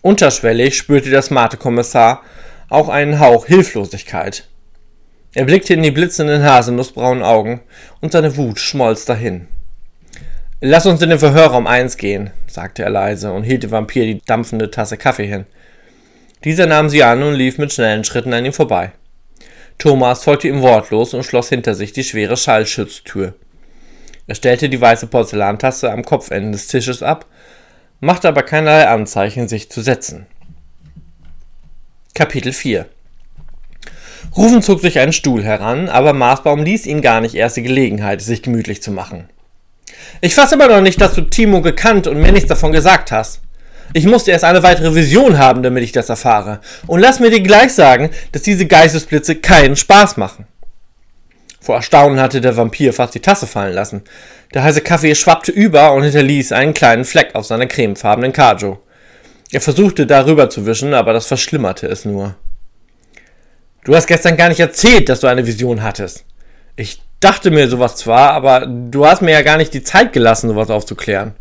Unterschwellig 0.00 0.76
spürte 0.76 1.10
der 1.10 1.20
smarte 1.20 1.58
Kommissar 1.58 2.22
auch 2.68 2.88
einen 2.88 3.20
Hauch 3.20 3.46
Hilflosigkeit. 3.46 4.48
Er 5.34 5.44
blickte 5.44 5.74
in 5.74 5.82
die 5.82 5.90
blitzenden 5.90 6.42
haselnussbraunen 6.42 7.22
Augen, 7.22 7.60
und 8.00 8.12
seine 8.12 8.36
Wut 8.36 8.58
schmolz 8.58 9.04
dahin. 9.04 9.48
Lass 10.60 10.86
uns 10.86 11.02
in 11.02 11.10
den 11.10 11.18
Verhörraum 11.18 11.66
1 11.66 11.98
gehen, 11.98 12.30
sagte 12.46 12.82
er 12.82 12.90
leise 12.90 13.30
und 13.32 13.44
hielt 13.44 13.62
dem 13.62 13.70
Vampir 13.70 14.04
die 14.06 14.22
dampfende 14.24 14.70
Tasse 14.70 14.96
Kaffee 14.96 15.26
hin. 15.26 15.44
Dieser 16.44 16.66
nahm 16.66 16.88
sie 16.88 17.02
an 17.02 17.22
und 17.22 17.34
lief 17.34 17.58
mit 17.58 17.72
schnellen 17.72 18.04
Schritten 18.04 18.32
an 18.32 18.46
ihm 18.46 18.54
vorbei. 18.54 18.92
Thomas 19.78 20.24
folgte 20.24 20.48
ihm 20.48 20.62
wortlos 20.62 21.12
und 21.12 21.24
schloss 21.24 21.50
hinter 21.50 21.74
sich 21.74 21.92
die 21.92 22.04
schwere 22.04 22.38
Schallschutztür. 22.38 23.34
Er 24.26 24.34
stellte 24.34 24.68
die 24.68 24.80
weiße 24.80 25.06
Porzellantasse 25.06 25.92
am 25.92 26.04
Kopfende 26.04 26.52
des 26.52 26.66
Tisches 26.68 27.02
ab, 27.02 27.26
machte 28.00 28.28
aber 28.28 28.42
keinerlei 28.42 28.88
Anzeichen, 28.88 29.48
sich 29.48 29.70
zu 29.70 29.82
setzen. 29.82 30.26
Kapitel 32.16 32.54
4 32.54 32.86
Rufen 34.34 34.62
zog 34.62 34.80
sich 34.80 34.98
einen 34.98 35.12
Stuhl 35.12 35.44
heran, 35.44 35.90
aber 35.90 36.14
Maßbaum 36.14 36.62
ließ 36.62 36.86
ihn 36.86 37.02
gar 37.02 37.20
nicht 37.20 37.34
erst 37.34 37.58
die 37.58 37.62
Gelegenheit, 37.62 38.22
sich 38.22 38.42
gemütlich 38.42 38.82
zu 38.82 38.90
machen. 38.90 39.28
Ich 40.22 40.34
fasse 40.34 40.54
immer 40.54 40.68
noch 40.68 40.80
nicht, 40.80 40.98
dass 40.98 41.12
du 41.12 41.20
Timo 41.20 41.60
gekannt 41.60 42.06
und 42.06 42.18
mir 42.18 42.32
nichts 42.32 42.48
davon 42.48 42.72
gesagt 42.72 43.12
hast. 43.12 43.42
Ich 43.92 44.06
musste 44.06 44.30
erst 44.30 44.44
eine 44.44 44.62
weitere 44.62 44.94
Vision 44.94 45.36
haben, 45.36 45.62
damit 45.62 45.84
ich 45.84 45.92
das 45.92 46.08
erfahre. 46.08 46.62
Und 46.86 47.00
lass 47.00 47.20
mir 47.20 47.28
dir 47.28 47.42
gleich 47.42 47.74
sagen, 47.74 48.08
dass 48.32 48.40
diese 48.40 48.64
Geistesblitze 48.64 49.36
keinen 49.36 49.76
Spaß 49.76 50.16
machen. 50.16 50.46
Vor 51.60 51.76
Erstaunen 51.76 52.18
hatte 52.18 52.40
der 52.40 52.56
Vampir 52.56 52.94
fast 52.94 53.14
die 53.14 53.20
Tasse 53.20 53.46
fallen 53.46 53.74
lassen. 53.74 54.04
Der 54.54 54.62
heiße 54.62 54.80
Kaffee 54.80 55.14
schwappte 55.14 55.52
über 55.52 55.92
und 55.92 56.02
hinterließ 56.02 56.52
einen 56.52 56.72
kleinen 56.72 57.04
Fleck 57.04 57.34
auf 57.34 57.44
seiner 57.44 57.66
cremefarbenen 57.66 58.32
Kajo. 58.32 58.80
Er 59.52 59.60
versuchte 59.60 60.06
darüber 60.06 60.50
zu 60.50 60.66
wischen, 60.66 60.94
aber 60.94 61.12
das 61.12 61.26
verschlimmerte 61.26 61.86
es 61.86 62.04
nur. 62.04 62.34
Du 63.84 63.94
hast 63.94 64.08
gestern 64.08 64.36
gar 64.36 64.48
nicht 64.48 64.60
erzählt, 64.60 65.08
dass 65.08 65.20
du 65.20 65.28
eine 65.28 65.46
Vision 65.46 65.82
hattest. 65.82 66.24
Ich 66.74 67.00
dachte 67.20 67.50
mir 67.50 67.68
sowas 67.68 67.96
zwar, 67.96 68.32
aber 68.32 68.66
du 68.66 69.06
hast 69.06 69.22
mir 69.22 69.30
ja 69.30 69.42
gar 69.42 69.56
nicht 69.56 69.72
die 69.72 69.84
Zeit 69.84 70.12
gelassen, 70.12 70.48
sowas 70.48 70.70
aufzuklären. 70.70 71.34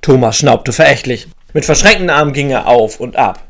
Thomas 0.00 0.36
schnaubte 0.36 0.72
verächtlich. 0.72 1.28
Mit 1.52 1.64
verschränkten 1.64 2.10
Armen 2.10 2.32
ging 2.32 2.50
er 2.50 2.68
auf 2.68 3.00
und 3.00 3.16
ab. 3.16 3.42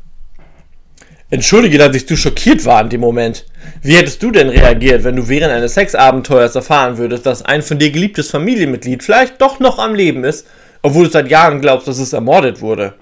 Entschuldige, 1.29 1.77
dass 1.77 1.95
ich 1.95 2.07
zu 2.07 2.17
schockiert 2.17 2.65
war 2.65 2.81
in 2.81 2.89
dem 2.89 3.01
Moment. 3.01 3.45
Wie 3.83 3.95
hättest 3.95 4.23
du 4.23 4.31
denn 4.31 4.49
reagiert, 4.49 5.03
wenn 5.03 5.15
du 5.15 5.27
während 5.27 5.53
eines 5.53 5.75
Sexabenteuers 5.75 6.55
erfahren 6.55 6.97
würdest, 6.97 7.27
dass 7.27 7.43
ein 7.43 7.61
von 7.61 7.77
dir 7.77 7.91
geliebtes 7.91 8.31
Familienmitglied 8.31 9.03
vielleicht 9.03 9.39
doch 9.39 9.59
noch 9.59 9.77
am 9.77 9.93
Leben 9.93 10.23
ist, 10.23 10.47
obwohl 10.81 11.05
du 11.05 11.11
seit 11.11 11.29
Jahren 11.29 11.61
glaubst, 11.61 11.87
dass 11.87 11.99
es 11.99 12.13
ermordet 12.13 12.61
wurde? 12.61 12.95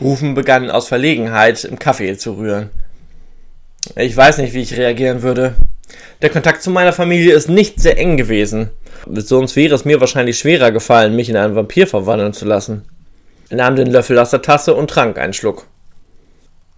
Rufen 0.00 0.34
begann 0.34 0.70
aus 0.70 0.88
Verlegenheit 0.88 1.64
im 1.64 1.78
Kaffee 1.78 2.16
zu 2.16 2.32
rühren. 2.32 2.70
Ich 3.96 4.16
weiß 4.16 4.38
nicht, 4.38 4.54
wie 4.54 4.62
ich 4.62 4.76
reagieren 4.76 5.22
würde. 5.22 5.54
Der 6.22 6.30
Kontakt 6.30 6.62
zu 6.62 6.70
meiner 6.70 6.92
Familie 6.92 7.34
ist 7.34 7.48
nicht 7.48 7.80
sehr 7.80 7.98
eng 7.98 8.16
gewesen. 8.16 8.70
Sonst 9.06 9.56
wäre 9.56 9.74
es 9.74 9.84
mir 9.84 10.00
wahrscheinlich 10.00 10.38
schwerer 10.38 10.72
gefallen, 10.72 11.14
mich 11.14 11.28
in 11.28 11.36
einen 11.36 11.54
Vampir 11.54 11.86
verwandeln 11.86 12.32
zu 12.32 12.44
lassen. 12.44 12.86
Er 13.50 13.58
nahm 13.58 13.76
den 13.76 13.90
Löffel 13.90 14.18
aus 14.18 14.30
der 14.30 14.42
Tasse 14.42 14.74
und 14.74 14.88
trank 14.88 15.18
einen 15.18 15.34
Schluck. 15.34 15.66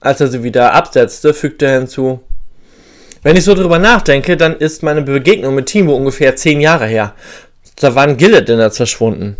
Als 0.01 0.21
er 0.21 0.29
sie 0.29 0.43
wieder 0.43 0.75
absetzte, 0.75 1.33
fügte 1.33 1.67
er 1.67 1.79
hinzu: 1.79 2.21
Wenn 3.23 3.37
ich 3.37 3.45
so 3.45 3.55
drüber 3.55 3.79
nachdenke, 3.79 4.37
dann 4.37 4.57
ist 4.57 4.83
meine 4.83 5.03
Begegnung 5.03 5.55
mit 5.55 5.67
Timo 5.67 5.95
ungefähr 5.95 6.37
zehn 6.37 6.61
Jahre 6.61 6.87
her. 6.87 7.15
Da 7.77 7.95
waren 7.95 8.17
Gillet-Dinner 8.17 8.71
verschwunden. 8.71 9.37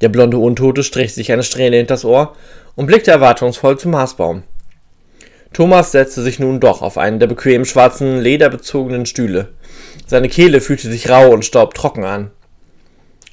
Der 0.00 0.08
blonde 0.08 0.38
Untote 0.38 0.82
strich 0.82 1.14
sich 1.14 1.32
eine 1.32 1.42
Strähne 1.42 1.76
hinters 1.76 2.04
Ohr 2.04 2.34
und 2.74 2.86
blickte 2.86 3.10
erwartungsvoll 3.10 3.78
zum 3.78 3.92
Maßbaum. 3.92 4.42
Thomas 5.52 5.92
setzte 5.92 6.22
sich 6.22 6.38
nun 6.38 6.60
doch 6.60 6.80
auf 6.80 6.96
einen 6.96 7.18
der 7.18 7.26
bequemen 7.26 7.64
schwarzen, 7.64 8.20
lederbezogenen 8.20 9.04
Stühle. 9.04 9.48
Seine 10.06 10.28
Kehle 10.28 10.60
fühlte 10.60 10.88
sich 10.88 11.10
rau 11.10 11.30
und 11.30 11.44
staubtrocken 11.44 12.04
an. 12.04 12.30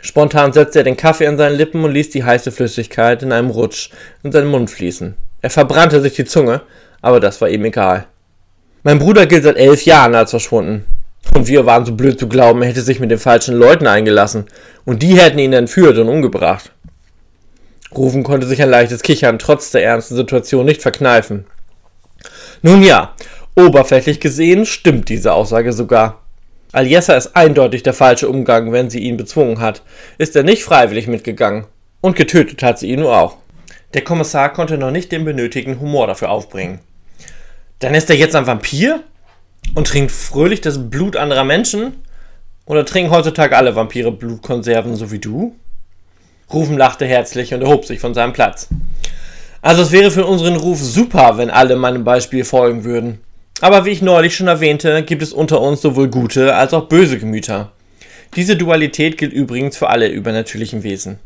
Spontan 0.01 0.53
setzte 0.53 0.80
er 0.80 0.84
den 0.84 0.97
Kaffee 0.97 1.27
an 1.27 1.38
seinen 1.38 1.58
Lippen 1.58 1.84
und 1.84 1.91
ließ 1.91 2.10
die 2.10 2.23
heiße 2.23 2.51
Flüssigkeit 2.51 3.23
in 3.23 3.32
einem 3.32 3.49
Rutsch 3.49 3.91
in 4.23 4.32
seinen 4.32 4.47
Mund 4.47 4.69
fließen. 4.69 5.15
Er 5.41 5.49
verbrannte 5.49 6.01
sich 6.01 6.13
die 6.13 6.25
Zunge, 6.25 6.62
aber 7.01 7.19
das 7.19 7.39
war 7.41 7.49
ihm 7.49 7.65
egal. 7.65 8.08
Mein 8.84 8.99
Bruder 8.99 9.25
gilt 9.25 9.43
seit 9.43 9.58
elf 9.58 9.86
Jahren 9.86 10.15
als 10.15 10.32
verschwunden. 10.32 10.86
Und 11.34 11.48
wir 11.48 11.66
waren 11.66 11.86
so 11.86 11.94
blöd 11.94 12.20
zu 12.20 12.28
glauben, 12.28 12.62
er 12.62 12.70
hätte 12.70 12.82
sich 12.82 13.00
mit 13.00 13.12
den 13.12 13.20
falschen 13.20 13.56
Leuten 13.56 13.88
eingelassen. 13.88 14.46
Und 14.86 15.04
die 15.04 15.20
hätten 15.20 15.40
ihn 15.40 15.54
entführt 15.54 15.98
und 15.98 16.10
umgebracht. 16.10 16.72
Rufen 17.96 18.24
konnte 18.24 18.48
sich 18.48 18.62
ein 18.62 18.70
leichtes 18.70 19.02
Kichern 19.02 19.40
trotz 19.40 19.72
der 19.72 19.84
ernsten 19.84 20.16
Situation 20.16 20.66
nicht 20.66 20.82
verkneifen. 20.82 21.46
Nun 22.62 22.84
ja, 22.84 23.13
oberflächlich 23.56 24.20
gesehen 24.20 24.66
stimmt 24.66 25.10
diese 25.10 25.34
Aussage 25.34 25.74
sogar. 25.74 26.24
Aliessa 26.74 27.16
ist 27.16 27.36
eindeutig 27.36 27.84
der 27.84 27.94
falsche 27.94 28.28
Umgang, 28.30 28.72
wenn 28.72 28.90
sie 28.90 29.00
ihn 29.00 29.18
bezwungen 29.18 29.62
hat. 29.62 29.84
Ist 30.18 30.36
er 30.36 30.44
nicht 30.44 30.63
freiwillig 30.63 31.08
mitgegangen. 31.08 31.66
Und 32.02 32.16
getötet 32.16 32.62
hat 32.62 32.78
sie 32.78 32.90
ihn 32.92 33.00
nur 33.00 33.18
auch. 33.18 33.38
Der 33.94 34.04
Kommissar 34.04 34.52
konnte 34.52 34.78
noch 34.78 34.92
nicht 34.92 35.12
den 35.12 35.26
benötigten 35.26 35.80
Humor 35.80 36.08
dafür 36.08 36.30
aufbringen. 36.30 36.80
Dann 37.80 37.96
ist 37.96 38.10
er 38.10 38.16
jetzt 38.16 38.36
ein 38.36 38.48
Vampir? 38.48 39.04
Und 39.76 39.88
trinkt 39.88 40.12
fröhlich 40.12 40.62
das 40.62 40.89
Blut 40.89 41.15
anderer 41.15 41.43
Menschen? 41.43 41.93
Oder 42.65 42.86
trinken 42.86 43.12
heutzutage 43.12 43.56
alle 43.56 43.76
Vampire 43.76 44.12
Blutkonserven 44.12 44.96
so 44.96 45.12
wie 45.12 45.20
du? 45.20 45.56
Rufen 46.52 46.78
lachte 46.78 47.06
herzlich 47.06 47.54
und 47.54 47.62
erhob 47.62 47.86
sich 47.86 48.00
von 48.00 48.13
seinem 48.13 48.34
Platz. 48.34 48.70
Also 49.62 49.82
es 49.82 49.91
wäre 49.91 50.12
für 50.12 50.26
unseren 50.26 50.56
Ruf 50.56 50.80
super, 50.82 51.38
wenn 51.38 51.50
alle 51.50 51.76
meinem 51.76 52.04
Beispiel 52.04 52.46
folgen 52.46 52.84
würden. 52.84 53.20
Aber 53.60 53.86
wie 53.86 53.89
ich 53.89 54.02
neulich 54.02 54.36
schon 54.36 54.48
erwähnte, 54.48 55.04
gibt 55.04 55.22
es 55.22 55.34
unter 55.34 55.62
uns 55.62 55.82
sowohl 55.82 56.10
gute 56.10 56.56
als 56.56 56.74
auch 56.74 56.88
böse 56.88 57.17
Gemüter. 57.17 57.72
Diese 58.36 58.56
Dualität 58.56 59.17
gilt 59.17 59.34
übrigens 59.34 59.78
für 59.78 59.89
alle 59.89 60.10
übernatürlichen 60.10 60.84
Wesen. 60.84 61.20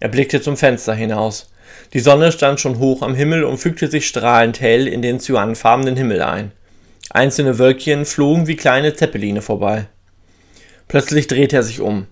Er 0.00 0.08
blickte 0.08 0.40
zum 0.40 0.56
Fenster 0.56 0.94
hinaus. 0.94 1.50
Die 1.92 2.00
Sonne 2.00 2.30
stand 2.30 2.60
schon 2.60 2.78
hoch 2.78 3.02
am 3.02 3.14
Himmel 3.14 3.44
und 3.44 3.58
fügte 3.58 3.88
sich 3.88 4.06
strahlend 4.06 4.60
hell 4.60 4.86
in 4.86 5.02
den 5.02 5.18
cyanfarbenen 5.18 5.96
Himmel 5.96 6.22
ein. 6.22 6.52
Einzelne 7.10 7.58
Wölkchen 7.58 8.06
flogen 8.06 8.46
wie 8.46 8.56
kleine 8.56 8.94
Zeppeline 8.94 9.42
vorbei. 9.42 9.86
Plötzlich 10.88 11.26
drehte 11.26 11.56
er 11.56 11.62
sich 11.62 11.80
um. 11.80 12.06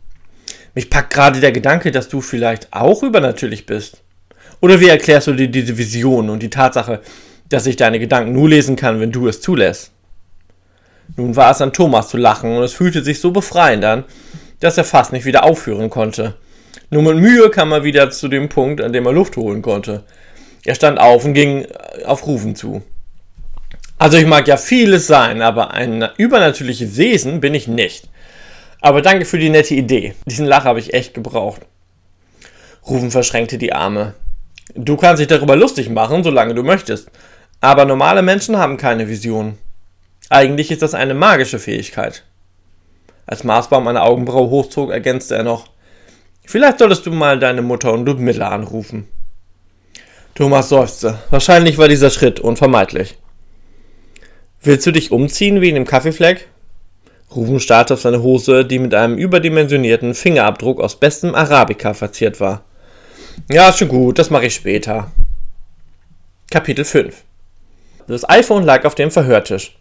Mich 0.74 0.90
packt 0.90 1.12
gerade 1.12 1.40
der 1.40 1.52
Gedanke, 1.52 1.90
dass 1.90 2.08
du 2.08 2.20
vielleicht 2.20 2.72
auch 2.72 3.02
übernatürlich 3.02 3.66
bist. 3.66 4.02
Oder 4.60 4.80
wie 4.80 4.88
erklärst 4.88 5.26
du 5.26 5.32
dir 5.32 5.48
diese 5.48 5.76
Vision 5.76 6.30
und 6.30 6.42
die 6.42 6.50
Tatsache, 6.50 7.00
dass 7.48 7.66
ich 7.66 7.76
deine 7.76 7.98
Gedanken 7.98 8.32
nur 8.32 8.48
lesen 8.48 8.76
kann, 8.76 9.00
wenn 9.00 9.12
du 9.12 9.28
es 9.28 9.40
zulässt? 9.40 9.90
Nun 11.16 11.36
war 11.36 11.50
es 11.50 11.60
an 11.60 11.72
Thomas 11.72 12.08
zu 12.08 12.16
lachen 12.16 12.56
und 12.56 12.62
es 12.62 12.72
fühlte 12.72 13.02
sich 13.02 13.20
so 13.20 13.32
befreiend 13.32 13.84
an, 13.84 14.04
dass 14.60 14.78
er 14.78 14.84
fast 14.84 15.12
nicht 15.12 15.24
wieder 15.24 15.44
aufhören 15.44 15.90
konnte. 15.90 16.36
Nur 16.90 17.02
mit 17.02 17.16
Mühe 17.16 17.50
kam 17.50 17.72
er 17.72 17.84
wieder 17.84 18.10
zu 18.10 18.28
dem 18.28 18.48
Punkt, 18.48 18.80
an 18.80 18.92
dem 18.92 19.04
er 19.06 19.12
Luft 19.12 19.36
holen 19.36 19.62
konnte. 19.62 20.04
Er 20.64 20.74
stand 20.74 21.00
auf 21.00 21.24
und 21.24 21.34
ging 21.34 21.66
auf 22.04 22.26
Rufen 22.26 22.54
zu. 22.54 22.82
Also 24.02 24.16
ich 24.16 24.26
mag 24.26 24.48
ja 24.48 24.56
vieles 24.56 25.06
sein, 25.06 25.42
aber 25.42 25.74
ein 25.74 26.08
übernatürliches 26.16 26.96
Wesen 26.96 27.38
bin 27.38 27.54
ich 27.54 27.68
nicht. 27.68 28.08
Aber 28.80 29.00
danke 29.00 29.24
für 29.24 29.38
die 29.38 29.48
nette 29.48 29.76
Idee. 29.76 30.16
Diesen 30.26 30.44
Lach 30.44 30.64
habe 30.64 30.80
ich 30.80 30.92
echt 30.92 31.14
gebraucht. 31.14 31.60
Rufen 32.84 33.12
verschränkte 33.12 33.58
die 33.58 33.72
Arme. 33.72 34.14
Du 34.74 34.96
kannst 34.96 35.20
dich 35.20 35.28
darüber 35.28 35.54
lustig 35.54 35.88
machen, 35.88 36.24
solange 36.24 36.52
du 36.52 36.64
möchtest. 36.64 37.12
Aber 37.60 37.84
normale 37.84 38.22
Menschen 38.22 38.58
haben 38.58 38.76
keine 38.76 39.08
Vision. 39.08 39.56
Eigentlich 40.30 40.72
ist 40.72 40.82
das 40.82 40.94
eine 40.94 41.14
magische 41.14 41.60
Fähigkeit. 41.60 42.24
Als 43.24 43.44
Maßbaum 43.44 43.86
eine 43.86 44.02
Augenbraue 44.02 44.50
hochzog, 44.50 44.90
ergänzte 44.90 45.36
er 45.36 45.44
noch: 45.44 45.68
Vielleicht 46.44 46.80
solltest 46.80 47.06
du 47.06 47.12
mal 47.12 47.38
deine 47.38 47.62
Mutter 47.62 47.92
und 47.92 48.04
Ludmilla 48.04 48.48
anrufen. 48.48 49.06
Thomas 50.34 50.70
seufzte. 50.70 51.20
Wahrscheinlich 51.30 51.78
war 51.78 51.86
dieser 51.86 52.10
Schritt 52.10 52.40
unvermeidlich. 52.40 53.16
Willst 54.64 54.86
du 54.86 54.92
dich 54.92 55.10
umziehen 55.10 55.60
wie 55.60 55.70
in 55.70 55.74
dem 55.74 55.84
Kaffeefleck? 55.84 56.46
Rufen 57.34 57.58
starrte 57.58 57.94
auf 57.94 58.00
seine 58.00 58.22
Hose, 58.22 58.64
die 58.64 58.78
mit 58.78 58.94
einem 58.94 59.18
überdimensionierten 59.18 60.14
Fingerabdruck 60.14 60.80
aus 60.80 61.00
bestem 61.00 61.34
Arabica 61.34 61.94
verziert 61.94 62.38
war. 62.38 62.62
Ja, 63.50 63.70
ist 63.70 63.80
schon 63.80 63.88
gut, 63.88 64.20
das 64.20 64.30
mache 64.30 64.46
ich 64.46 64.54
später. 64.54 65.10
Kapitel 66.48 66.84
5 66.84 67.24
Das 68.06 68.28
iPhone 68.28 68.64
lag 68.64 68.84
auf 68.84 68.94
dem 68.94 69.10
Verhörtisch. 69.10 69.76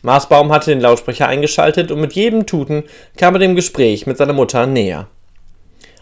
Marsbaum 0.00 0.50
hatte 0.52 0.70
den 0.70 0.80
Lautsprecher 0.80 1.28
eingeschaltet 1.28 1.90
und 1.90 2.00
mit 2.00 2.14
jedem 2.14 2.46
Tuten 2.46 2.84
kam 3.18 3.34
er 3.34 3.40
dem 3.40 3.54
Gespräch 3.54 4.06
mit 4.06 4.16
seiner 4.16 4.32
Mutter 4.32 4.66
näher. 4.66 5.06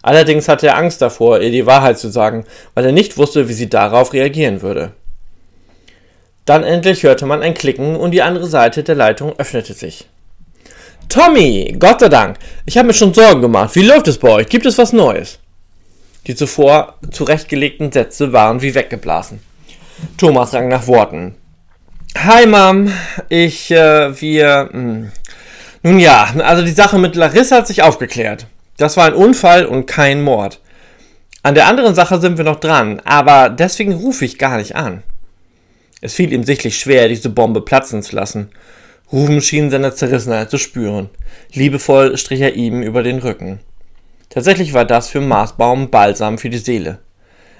Allerdings 0.00 0.46
hatte 0.46 0.68
er 0.68 0.76
Angst 0.76 1.02
davor, 1.02 1.40
ihr 1.40 1.50
die 1.50 1.66
Wahrheit 1.66 1.98
zu 1.98 2.08
sagen, 2.08 2.44
weil 2.74 2.84
er 2.84 2.92
nicht 2.92 3.18
wusste, 3.18 3.48
wie 3.48 3.52
sie 3.52 3.68
darauf 3.68 4.12
reagieren 4.12 4.62
würde. 4.62 4.92
Dann 6.44 6.64
endlich 6.64 7.02
hörte 7.02 7.26
man 7.26 7.42
ein 7.42 7.54
Klicken 7.54 7.96
und 7.96 8.10
die 8.10 8.22
andere 8.22 8.46
Seite 8.46 8.82
der 8.82 8.94
Leitung 8.94 9.38
öffnete 9.38 9.74
sich. 9.74 10.08
Tommy, 11.08 11.76
Gott 11.78 12.00
sei 12.00 12.08
Dank, 12.08 12.38
ich 12.64 12.78
habe 12.78 12.88
mir 12.88 12.94
schon 12.94 13.14
Sorgen 13.14 13.42
gemacht. 13.42 13.74
Wie 13.74 13.82
läuft 13.82 14.08
es 14.08 14.18
bei 14.18 14.28
euch? 14.28 14.48
Gibt 14.48 14.66
es 14.66 14.78
was 14.78 14.92
Neues? 14.92 15.38
Die 16.26 16.34
zuvor 16.34 16.94
zurechtgelegten 17.10 17.92
Sätze 17.92 18.32
waren 18.32 18.62
wie 18.62 18.74
weggeblasen. 18.74 19.40
Thomas 20.16 20.54
rang 20.54 20.68
nach 20.68 20.86
Worten. 20.86 21.34
Hi 22.16 22.46
Mom, 22.46 22.92
ich, 23.28 23.70
äh, 23.70 24.20
wir. 24.20 24.68
Mh. 24.72 24.80
Hm. 24.80 25.12
Nun 25.84 25.98
ja, 25.98 26.32
also 26.44 26.62
die 26.62 26.70
Sache 26.70 26.98
mit 26.98 27.16
Larissa 27.16 27.56
hat 27.56 27.66
sich 27.66 27.82
aufgeklärt. 27.82 28.46
Das 28.76 28.96
war 28.96 29.06
ein 29.06 29.14
Unfall 29.14 29.66
und 29.66 29.86
kein 29.86 30.22
Mord. 30.22 30.60
An 31.42 31.56
der 31.56 31.66
anderen 31.66 31.96
Sache 31.96 32.20
sind 32.20 32.38
wir 32.38 32.44
noch 32.44 32.60
dran, 32.60 33.00
aber 33.04 33.48
deswegen 33.48 33.92
rufe 33.92 34.24
ich 34.24 34.38
gar 34.38 34.58
nicht 34.58 34.76
an. 34.76 35.02
Es 36.02 36.14
fiel 36.14 36.32
ihm 36.32 36.42
sichtlich 36.42 36.78
schwer, 36.78 37.08
diese 37.08 37.30
Bombe 37.30 37.62
platzen 37.62 38.02
zu 38.02 38.16
lassen. 38.16 38.50
Rufen 39.12 39.40
schien 39.40 39.70
seine 39.70 39.94
Zerrissenheit 39.94 40.50
zu 40.50 40.58
spüren. 40.58 41.08
Liebevoll 41.52 42.18
strich 42.18 42.40
er 42.40 42.56
ihm 42.56 42.82
über 42.82 43.02
den 43.02 43.20
Rücken. 43.20 43.60
Tatsächlich 44.28 44.74
war 44.74 44.84
das 44.84 45.08
für 45.08 45.20
Marsbaum 45.20 45.90
Balsam 45.90 46.38
für 46.38 46.50
die 46.50 46.58
Seele. 46.58 46.98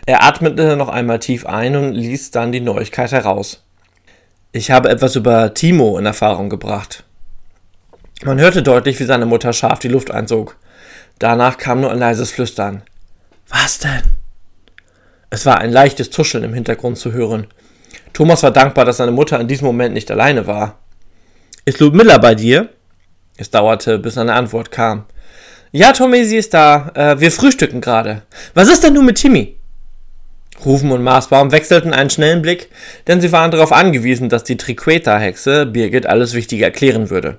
Er 0.07 0.24
atmete 0.24 0.76
noch 0.76 0.88
einmal 0.88 1.20
tief 1.20 1.46
ein 1.46 1.76
und 1.76 1.92
ließ 1.92 2.33
dann 2.33 2.50
die 2.50 2.61
Neuigkeit 2.61 3.12
heraus. 3.12 3.62
Ich 4.50 4.70
habe 4.72 4.88
etwas 4.88 5.14
über 5.14 5.55
Timo 5.55 5.96
in 5.96 6.07
Erfahrung 6.07 6.50
gebracht. 6.50 7.05
Man 8.24 8.40
hörte 8.40 8.64
deutlich, 8.64 8.98
wie 8.98 9.05
seine 9.05 9.26
Mutter 9.26 9.52
scharf 9.52 9.78
die 9.78 9.88
Luft 9.88 10.11
einzog. 10.11 10.57
Danach 11.20 11.59
kam 11.59 11.81
nur 11.81 11.92
ein 11.92 11.98
leises 11.98 12.33
Flüstern. 12.33 12.83
Was 13.48 13.78
denn? 13.78 14.02
Es 15.31 15.46
war 15.46 15.59
ein 15.59 15.70
leichtes 15.70 16.11
Tuscheln 16.11 16.42
im 16.42 16.55
Hintergrund 16.55 16.98
zu 16.98 17.12
hören. 17.12 17.46
Thomas 18.12 18.42
war 18.42 18.51
dankbar, 18.51 18.85
dass 18.85 18.98
seine 18.98 19.12
Mutter 19.12 19.40
in 19.40 19.48
diesem 19.48 19.66
Moment 19.66 19.94
nicht 19.94 20.11
alleine 20.11 20.46
war. 20.46 20.79
Ist 21.64 21.81
Ludmilla 21.81 22.18
bei 22.18 22.35
dir? 22.35 22.68
Es 23.37 23.51
dauerte, 23.51 23.98
bis 23.98 24.18
eine 24.18 24.35
Antwort 24.35 24.70
kam. 24.70 25.05
Ja, 25.70 25.92
Tommy, 25.92 26.25
sie 26.25 26.37
ist 26.37 26.53
da. 26.53 26.90
Äh, 26.94 27.20
wir 27.20 27.33
frühstücken 27.33 27.81
gerade. 27.81 28.22
Was 28.55 28.68
ist 28.68 28.83
denn 28.85 28.92
nun 28.92 29.07
mit 29.07 29.16
Timmy? 29.16 29.57
Rufen 30.64 30.92
und 30.92 31.03
Maßbaum 31.03 31.51
wechselten 31.51 31.92
einen 31.92 32.11
schnellen 32.11 32.42
Blick, 32.42 32.68
denn 33.07 33.20
sie 33.20 33.33
waren 33.33 33.51
darauf 33.51 33.72
angewiesen, 33.72 34.29
dass 34.29 34.44
die 34.44 34.57
Triqueta-Hexe 34.57 35.66
Birgit 35.66 36.07
alles 36.07 36.35
Wichtige 36.35 36.64
erklären 36.64 37.11
würde. 37.11 37.38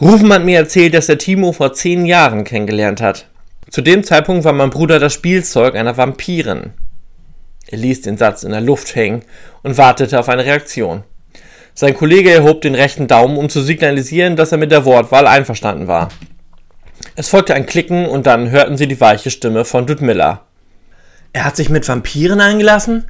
Rufen 0.00 0.32
hat 0.32 0.44
mir 0.44 0.58
erzählt, 0.58 0.94
dass 0.94 1.08
er 1.08 1.18
Timo 1.18 1.52
vor 1.52 1.72
zehn 1.72 2.06
Jahren 2.06 2.44
kennengelernt 2.44 3.00
hat. 3.00 3.26
Zu 3.70 3.80
dem 3.80 4.04
Zeitpunkt 4.04 4.44
war 4.44 4.52
mein 4.52 4.70
Bruder 4.70 4.98
das 4.98 5.12
Spielzeug 5.12 5.74
einer 5.74 5.96
Vampirin. 5.96 6.72
Er 7.70 7.78
ließ 7.78 8.00
den 8.00 8.16
Satz 8.16 8.44
in 8.44 8.50
der 8.50 8.62
Luft 8.62 8.94
hängen 8.94 9.22
und 9.62 9.76
wartete 9.76 10.18
auf 10.18 10.30
eine 10.30 10.44
Reaktion. 10.44 11.04
Sein 11.74 11.94
Kollege 11.94 12.32
erhob 12.32 12.62
den 12.62 12.74
rechten 12.74 13.06
Daumen, 13.06 13.36
um 13.36 13.50
zu 13.50 13.60
signalisieren, 13.60 14.36
dass 14.36 14.52
er 14.52 14.58
mit 14.58 14.72
der 14.72 14.86
Wortwahl 14.86 15.26
einverstanden 15.26 15.86
war. 15.86 16.08
Es 17.14 17.28
folgte 17.28 17.54
ein 17.54 17.66
Klicken 17.66 18.06
und 18.06 18.26
dann 18.26 18.50
hörten 18.50 18.78
sie 18.78 18.88
die 18.88 19.00
weiche 19.00 19.30
Stimme 19.30 19.66
von 19.66 19.86
Ludmilla. 19.86 20.46
Er 21.34 21.44
hat 21.44 21.56
sich 21.56 21.68
mit 21.68 21.86
Vampiren 21.86 22.40
eingelassen? 22.40 23.04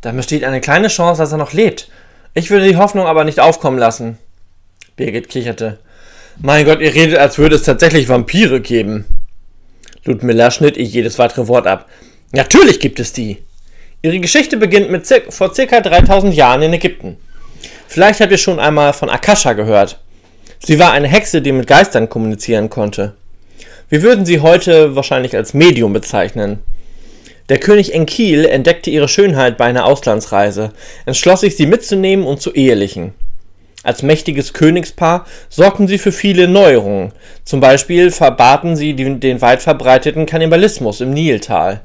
Dann 0.00 0.16
besteht 0.16 0.42
eine 0.42 0.60
kleine 0.60 0.88
Chance, 0.88 1.22
dass 1.22 1.30
er 1.30 1.38
noch 1.38 1.52
lebt. 1.52 1.88
Ich 2.34 2.50
würde 2.50 2.66
die 2.66 2.76
Hoffnung 2.76 3.06
aber 3.06 3.22
nicht 3.22 3.38
aufkommen 3.38 3.78
lassen. 3.78 4.18
Birgit 4.96 5.28
kicherte. 5.28 5.78
Mein 6.40 6.64
Gott, 6.64 6.80
ihr 6.80 6.94
redet, 6.94 7.18
als 7.18 7.38
würde 7.38 7.54
es 7.54 7.62
tatsächlich 7.62 8.08
Vampire 8.08 8.60
geben. 8.60 9.04
Ludmilla 10.04 10.50
schnitt 10.50 10.76
ihr 10.76 10.84
jedes 10.84 11.18
weitere 11.20 11.46
Wort 11.46 11.68
ab. 11.68 11.88
Natürlich 12.32 12.80
gibt 12.80 12.98
es 12.98 13.12
die. 13.12 13.38
Ihre 14.04 14.18
Geschichte 14.18 14.56
beginnt 14.56 14.90
mit 14.90 15.06
vor 15.28 15.54
circa 15.54 15.80
3000 15.80 16.34
Jahren 16.34 16.62
in 16.62 16.72
Ägypten. 16.72 17.18
Vielleicht 17.86 18.20
habt 18.20 18.32
ihr 18.32 18.38
schon 18.38 18.58
einmal 18.58 18.92
von 18.92 19.08
Akasha 19.08 19.52
gehört. 19.52 20.00
Sie 20.58 20.80
war 20.80 20.90
eine 20.90 21.06
Hexe, 21.06 21.40
die 21.40 21.52
mit 21.52 21.68
Geistern 21.68 22.08
kommunizieren 22.08 22.68
konnte. 22.68 23.14
Wir 23.88 24.02
würden 24.02 24.26
sie 24.26 24.40
heute 24.40 24.96
wahrscheinlich 24.96 25.36
als 25.36 25.54
Medium 25.54 25.92
bezeichnen. 25.92 26.58
Der 27.48 27.58
König 27.58 27.94
Enkil 27.94 28.44
entdeckte 28.44 28.90
ihre 28.90 29.08
Schönheit 29.08 29.56
bei 29.56 29.66
einer 29.66 29.84
Auslandsreise, 29.84 30.72
entschloss 31.06 31.42
sich, 31.42 31.56
sie 31.56 31.66
mitzunehmen 31.66 32.26
und 32.26 32.40
zu 32.40 32.52
ehelichen. 32.52 33.14
Als 33.84 34.02
mächtiges 34.02 34.52
Königspaar 34.52 35.26
sorgten 35.48 35.86
sie 35.86 35.98
für 35.98 36.12
viele 36.12 36.48
Neuerungen. 36.48 37.12
Zum 37.44 37.60
Beispiel 37.60 38.10
verbaten 38.10 38.74
sie 38.74 38.94
den 38.94 39.40
weit 39.40 39.62
verbreiteten 39.62 40.26
Kannibalismus 40.26 41.00
im 41.00 41.10
Niltal. 41.10 41.82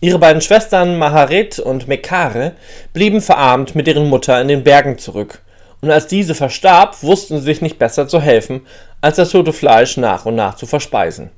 Ihre 0.00 0.20
beiden 0.20 0.40
Schwestern 0.40 0.96
Maharet 0.96 1.58
und 1.58 1.88
Mekare 1.88 2.52
blieben 2.92 3.20
verarmt 3.20 3.74
mit 3.74 3.88
ihren 3.88 4.08
Mutter 4.08 4.40
in 4.40 4.46
den 4.46 4.62
Bergen 4.62 4.98
zurück. 4.98 5.42
Und 5.80 5.90
als 5.90 6.06
diese 6.06 6.36
verstarb, 6.36 7.02
wussten 7.02 7.38
sie 7.38 7.44
sich 7.44 7.62
nicht 7.62 7.78
besser 7.78 8.06
zu 8.06 8.20
helfen, 8.20 8.60
als 9.00 9.16
das 9.16 9.30
tote 9.30 9.52
Fleisch 9.52 9.96
nach 9.96 10.24
und 10.24 10.36
nach 10.36 10.54
zu 10.54 10.66
verspeisen. 10.66 11.30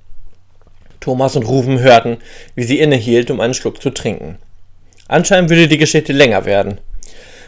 Thomas 1.01 1.37
und 1.37 1.45
Rufen 1.45 1.81
hörten, 1.81 2.19
wie 2.55 2.65
sie 2.65 2.79
innehielt, 2.79 3.31
um 3.31 3.41
einen 3.41 3.55
Schluck 3.55 3.81
zu 3.81 3.91
trinken. 3.91 4.37
Anscheinend 5.09 5.49
würde 5.49 5.67
die 5.67 5.79
Geschichte 5.79 6.13
länger 6.13 6.45
werden. 6.45 6.79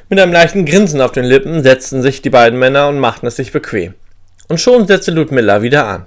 Mit 0.08 0.18
einem 0.18 0.32
leichten 0.32 0.64
Grinsen 0.64 1.00
auf 1.02 1.12
den 1.12 1.24
Lippen 1.24 1.62
setzten 1.62 2.02
sich 2.02 2.22
die 2.22 2.30
beiden 2.30 2.58
Männer 2.58 2.88
und 2.88 2.98
machten 2.98 3.26
es 3.26 3.36
sich 3.36 3.52
bequem. 3.52 3.94
Und 4.48 4.60
schon 4.60 4.86
setzte 4.86 5.10
Ludmilla 5.10 5.62
wieder 5.62 5.86
an. 5.86 6.06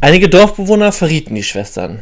Einige 0.00 0.28
Dorfbewohner 0.28 0.92
verrieten 0.92 1.34
die 1.34 1.42
Schwestern. 1.42 2.00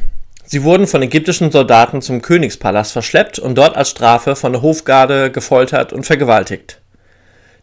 Sie 0.48 0.62
wurden 0.62 0.86
von 0.86 1.02
ägyptischen 1.02 1.50
Soldaten 1.50 2.02
zum 2.02 2.22
Königspalast 2.22 2.92
verschleppt 2.92 3.40
und 3.40 3.58
dort 3.58 3.76
als 3.76 3.90
Strafe 3.90 4.36
von 4.36 4.52
der 4.52 4.62
Hofgarde 4.62 5.32
gefoltert 5.32 5.92
und 5.92 6.06
vergewaltigt. 6.06 6.80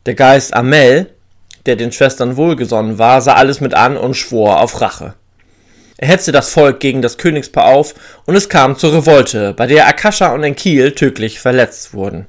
Der 0.06 0.16
Geist 0.16 0.54
Amel, 0.54 1.10
der 1.66 1.78
den 1.78 1.94
Schwestern 1.94 2.36
wohlgesonnen 2.36 3.00
war, 3.00 3.22
sah 3.22 3.36
alles 3.36 3.62
mit 3.62 3.74
an 3.74 3.96
und 3.96 4.16
schwor 4.16 4.60
auf 4.60 4.82
Rache. 4.82 5.14
Er 5.96 6.10
hetzte 6.10 6.34
das 6.34 6.50
Volk 6.50 6.82
gegen 6.82 7.02
das 7.02 7.18
Königspaar 7.18 7.68
auf 7.68 7.94
und 8.26 8.36
es 8.36 8.50
kam 8.50 8.78
zur 8.78 8.94
Revolte, 8.94 9.54
bei 9.54 9.66
der 9.66 9.88
Akasha 9.88 10.34
und 10.34 10.44
Enkil 10.44 10.92
tödlich 10.92 11.40
verletzt 11.40 11.94
wurden. 11.94 12.28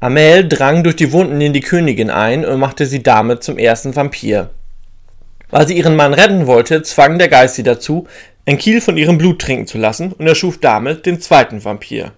Amel 0.00 0.48
drang 0.48 0.84
durch 0.84 0.96
die 0.96 1.12
Wunden 1.12 1.38
in 1.42 1.52
die 1.52 1.60
Königin 1.60 2.08
ein 2.08 2.46
und 2.46 2.60
machte 2.60 2.86
sie 2.86 3.02
damit 3.02 3.42
zum 3.42 3.58
ersten 3.58 3.94
Vampir. 3.94 4.48
Weil 5.50 5.66
sie 5.66 5.76
ihren 5.76 5.96
Mann 5.96 6.14
retten 6.14 6.46
wollte, 6.46 6.82
zwang 6.82 7.18
der 7.18 7.28
Geist 7.28 7.56
sie 7.56 7.62
dazu, 7.62 8.06
Enkil 8.48 8.80
von 8.80 8.96
ihrem 8.96 9.18
Blut 9.18 9.42
trinken 9.42 9.66
zu 9.66 9.76
lassen 9.76 10.12
und 10.12 10.26
erschuf 10.26 10.58
damit 10.58 11.04
den 11.04 11.20
zweiten 11.20 11.62
Vampir. 11.66 12.12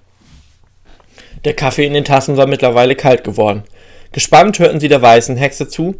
Der 1.44 1.54
Kaffee 1.54 1.86
in 1.86 1.92
den 1.92 2.04
Tassen 2.04 2.36
war 2.36 2.46
mittlerweile 2.46 2.94
kalt 2.94 3.24
geworden. 3.24 3.64
Gespannt 4.12 4.60
hörten 4.60 4.78
sie 4.78 4.86
der 4.86 5.02
weißen 5.02 5.36
Hexe 5.36 5.66
zu, 5.66 5.96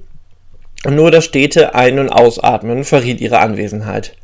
und 0.84 0.94
nur 0.94 1.10
das 1.10 1.24
stete 1.24 1.74
Ein- 1.74 1.98
und 1.98 2.10
Ausatmen 2.10 2.84
verriet 2.84 3.20
ihre 3.20 3.40
Anwesenheit. 3.40 4.14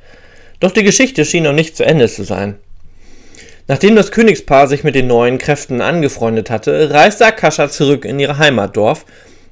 Doch 0.61 0.71
die 0.71 0.85
Geschichte 0.85 1.25
schien 1.25 1.43
noch 1.43 1.53
nicht 1.53 1.77
zu 1.77 1.85
Ende 1.85 2.09
zu 2.09 2.23
sein. 2.23 2.55
Nachdem 3.67 3.97
das 3.97 4.13
Königspaar 4.13 4.69
sich 4.69 4.85
mit 4.85 4.95
den 4.95 5.09
neuen 5.09 5.39
Kräften 5.39 5.81
angefreundet 5.81 6.51
hatte, 6.51 6.93
reiste 6.93 7.27
Akasha 7.27 7.69
zurück 7.69 8.05
in 8.05 8.21
ihr 8.21 8.39
Heimatdorf 8.39 9.07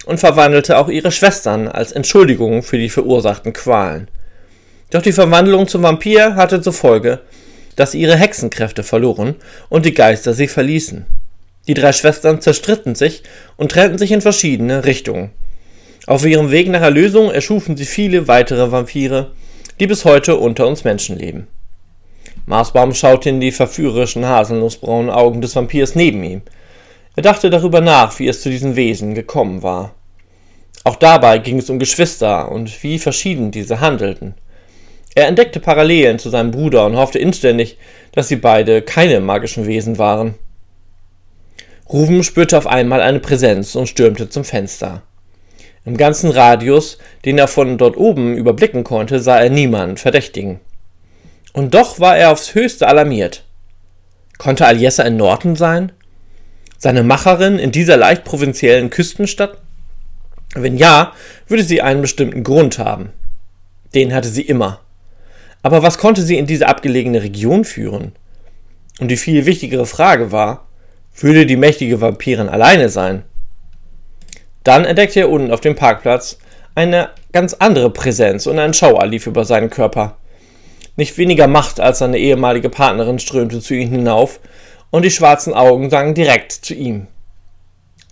und 0.06 0.20
verwandelte 0.20 0.78
auch 0.78 0.88
ihre 0.88 1.10
Schwestern 1.10 1.66
als 1.66 1.90
Entschuldigung 1.90 2.62
für 2.62 2.78
die 2.78 2.90
verursachten 2.90 3.52
Qualen. 3.52 4.06
Doch 4.94 5.02
die 5.02 5.10
Verwandlung 5.10 5.66
zum 5.66 5.82
Vampir 5.82 6.36
hatte 6.36 6.60
zur 6.60 6.72
Folge, 6.72 7.18
dass 7.74 7.90
sie 7.90 8.00
ihre 8.00 8.16
Hexenkräfte 8.16 8.84
verloren 8.84 9.34
und 9.68 9.86
die 9.86 9.92
Geister 9.92 10.34
sie 10.34 10.46
verließen. 10.46 11.04
Die 11.66 11.74
drei 11.74 11.92
Schwestern 11.92 12.40
zerstritten 12.40 12.94
sich 12.94 13.24
und 13.56 13.72
trennten 13.72 13.98
sich 13.98 14.12
in 14.12 14.20
verschiedene 14.20 14.84
Richtungen. 14.84 15.32
Auf 16.06 16.24
ihrem 16.24 16.52
Weg 16.52 16.68
nach 16.68 16.80
Erlösung 16.80 17.32
erschufen 17.32 17.76
sie 17.76 17.86
viele 17.86 18.28
weitere 18.28 18.70
Vampire, 18.70 19.32
die 19.80 19.88
bis 19.88 20.04
heute 20.04 20.36
unter 20.36 20.68
uns 20.68 20.84
Menschen 20.84 21.18
leben. 21.18 21.48
Marsbaum 22.46 22.94
schaute 22.94 23.30
in 23.30 23.40
die 23.40 23.50
verführerischen 23.50 24.24
haselnussbraunen 24.24 25.10
Augen 25.10 25.40
des 25.40 25.56
Vampirs 25.56 25.96
neben 25.96 26.22
ihm. 26.22 26.42
Er 27.16 27.24
dachte 27.24 27.50
darüber 27.50 27.80
nach, 27.80 28.16
wie 28.20 28.28
es 28.28 28.42
zu 28.42 28.48
diesen 28.48 28.76
Wesen 28.76 29.16
gekommen 29.16 29.64
war. 29.64 29.96
Auch 30.84 30.94
dabei 30.94 31.38
ging 31.38 31.58
es 31.58 31.68
um 31.68 31.80
Geschwister 31.80 32.52
und 32.52 32.84
wie 32.84 33.00
verschieden 33.00 33.50
diese 33.50 33.80
handelten. 33.80 34.36
Er 35.14 35.28
entdeckte 35.28 35.60
Parallelen 35.60 36.18
zu 36.18 36.28
seinem 36.30 36.50
Bruder 36.50 36.86
und 36.86 36.96
hoffte 36.96 37.18
inständig, 37.18 37.78
dass 38.12 38.28
sie 38.28 38.36
beide 38.36 38.82
keine 38.82 39.20
magischen 39.20 39.66
Wesen 39.66 39.98
waren. 39.98 40.34
Ruven 41.88 42.24
spürte 42.24 42.58
auf 42.58 42.66
einmal 42.66 43.00
eine 43.00 43.20
Präsenz 43.20 43.74
und 43.76 43.88
stürmte 43.88 44.28
zum 44.28 44.44
Fenster. 44.44 45.02
Im 45.84 45.96
ganzen 45.96 46.30
Radius, 46.30 46.98
den 47.24 47.38
er 47.38 47.46
von 47.46 47.76
dort 47.76 47.96
oben 47.96 48.36
überblicken 48.36 48.84
konnte, 48.84 49.20
sah 49.20 49.38
er 49.38 49.50
niemanden 49.50 49.98
Verdächtigen. 49.98 50.60
Und 51.52 51.74
doch 51.74 52.00
war 52.00 52.16
er 52.16 52.32
aufs 52.32 52.54
höchste 52.54 52.88
alarmiert. 52.88 53.44
Konnte 54.38 54.66
Aljessa 54.66 55.04
in 55.04 55.16
Norton 55.16 55.56
sein? 55.56 55.92
Seine 56.78 57.02
Macherin 57.02 57.58
in 57.58 57.70
dieser 57.70 57.96
leicht 57.96 58.24
provinziellen 58.24 58.90
Küstenstadt? 58.90 59.58
Wenn 60.54 60.76
ja, 60.76 61.12
würde 61.46 61.62
sie 61.62 61.82
einen 61.82 62.02
bestimmten 62.02 62.42
Grund 62.42 62.78
haben. 62.78 63.12
Den 63.94 64.12
hatte 64.14 64.28
sie 64.28 64.42
immer. 64.42 64.80
Aber 65.64 65.82
was 65.82 65.96
konnte 65.96 66.20
sie 66.20 66.36
in 66.36 66.46
diese 66.46 66.68
abgelegene 66.68 67.22
Region 67.22 67.64
führen? 67.64 68.12
Und 69.00 69.08
die 69.08 69.16
viel 69.16 69.46
wichtigere 69.46 69.86
Frage 69.86 70.30
war, 70.30 70.68
würde 71.16 71.46
die 71.46 71.56
mächtige 71.56 72.02
Vampirin 72.02 72.50
alleine 72.50 72.90
sein? 72.90 73.22
Dann 74.62 74.84
entdeckte 74.84 75.20
er 75.20 75.30
unten 75.30 75.50
auf 75.50 75.60
dem 75.60 75.74
Parkplatz 75.74 76.38
eine 76.74 77.08
ganz 77.32 77.54
andere 77.54 77.88
Präsenz 77.88 78.46
und 78.46 78.58
ein 78.58 78.74
Schauer 78.74 79.06
lief 79.06 79.26
über 79.26 79.46
seinen 79.46 79.70
Körper. 79.70 80.18
Nicht 80.96 81.16
weniger 81.16 81.48
Macht 81.48 81.80
als 81.80 82.00
seine 82.00 82.18
ehemalige 82.18 82.68
Partnerin 82.68 83.18
strömte 83.18 83.60
zu 83.60 83.74
ihm 83.74 83.90
hinauf, 83.90 84.40
und 84.90 85.02
die 85.02 85.10
schwarzen 85.10 85.54
Augen 85.54 85.88
sangen 85.88 86.14
direkt 86.14 86.52
zu 86.52 86.74
ihm. 86.74 87.06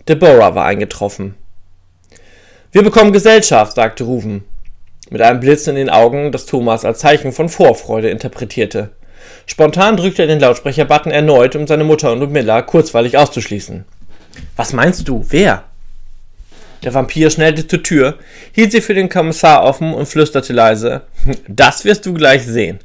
Deborah 0.07 0.55
war 0.55 0.65
eingetroffen. 0.65 1.35
Wir 2.71 2.81
bekommen 2.81 3.13
Gesellschaft, 3.13 3.75
sagte 3.75 4.05
Ruven, 4.05 4.43
mit 5.09 5.21
einem 5.21 5.39
Blitz 5.39 5.67
in 5.67 5.75
den 5.75 5.89
Augen, 5.89 6.31
das 6.31 6.45
Thomas 6.45 6.85
als 6.85 6.99
Zeichen 6.99 7.31
von 7.31 7.49
Vorfreude 7.49 8.09
interpretierte. 8.09 8.89
Spontan 9.45 9.97
drückte 9.97 10.23
er 10.23 10.27
den 10.27 10.39
Lautsprecherbutton 10.39 11.11
erneut, 11.11 11.55
um 11.55 11.67
seine 11.67 11.83
Mutter 11.83 12.11
und 12.11 12.19
Ludmilla 12.19 12.61
kurzweilig 12.61 13.17
auszuschließen. 13.17 13.85
Was 14.55 14.73
meinst 14.73 15.07
du? 15.07 15.25
Wer? 15.29 15.63
Der 16.83 16.93
Vampir 16.93 17.29
schnellte 17.29 17.67
zur 17.67 17.83
Tür, 17.83 18.17
hielt 18.51 18.71
sie 18.71 18.81
für 18.81 18.93
den 18.93 19.09
Kommissar 19.09 19.63
offen 19.63 19.93
und 19.93 20.05
flüsterte 20.05 20.53
leise: 20.53 21.01
Das 21.47 21.85
wirst 21.85 22.05
du 22.05 22.13
gleich 22.13 22.45
sehen. 22.45 22.79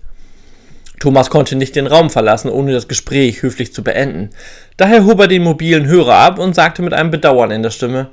Thomas 1.00 1.31
konnte 1.31 1.57
nicht 1.57 1.76
den 1.76 1.87
Raum 1.87 2.11
verlassen, 2.11 2.50
ohne 2.50 2.72
das 2.72 2.88
Gespräch 2.88 3.42
höflich 3.42 3.72
zu 3.72 3.85
beenden. 3.85 4.31
Daher 4.76 5.04
hob 5.04 5.20
er 5.20 5.28
den 5.28 5.42
mobilen 5.42 5.87
Hörer 5.87 6.14
ab 6.14 6.38
und 6.38 6.54
sagte 6.54 6.83
mit 6.83 6.92
einem 6.92 7.11
Bedauern 7.11 7.50
in 7.50 7.62
der 7.62 7.70
Stimme: 7.70 8.09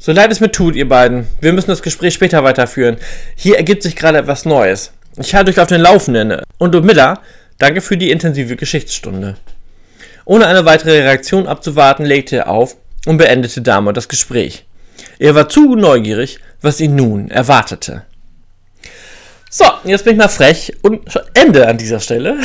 So 0.00 0.12
leid 0.12 0.30
es 0.30 0.38
mir 0.38 0.52
tut, 0.52 0.76
ihr 0.76 0.88
beiden. 0.88 1.26
Wir 1.40 1.52
müssen 1.52 1.70
das 1.70 1.82
Gespräch 1.82 2.14
später 2.14 2.44
weiterführen. 2.44 2.98
Hier 3.34 3.56
ergibt 3.56 3.82
sich 3.82 3.96
gerade 3.96 4.18
etwas 4.18 4.44
Neues. 4.44 4.92
Ich 5.16 5.34
halte 5.34 5.50
euch 5.50 5.58
auf 5.58 5.66
den 5.66 5.80
Laufenden. 5.80 6.40
Und 6.58 6.84
Miller, 6.84 7.20
danke 7.58 7.80
für 7.80 7.96
die 7.96 8.12
intensive 8.12 8.54
Geschichtsstunde. 8.54 9.36
Ohne 10.24 10.46
eine 10.46 10.64
weitere 10.64 11.00
Reaktion 11.00 11.48
abzuwarten, 11.48 12.04
legte 12.04 12.36
er 12.36 12.48
auf 12.48 12.76
und 13.06 13.18
beendete 13.18 13.60
damit 13.60 13.96
das 13.96 14.08
Gespräch. 14.08 14.66
Er 15.18 15.34
war 15.34 15.48
zu 15.48 15.74
neugierig, 15.74 16.38
was 16.62 16.80
ihn 16.80 16.94
nun 16.94 17.28
erwartete. 17.32 18.02
So, 19.50 19.64
jetzt 19.82 20.04
bin 20.04 20.12
ich 20.12 20.18
mal 20.18 20.28
frech 20.28 20.74
und 20.82 21.20
Ende 21.34 21.66
an 21.66 21.76
dieser 21.76 21.98
Stelle. 21.98 22.36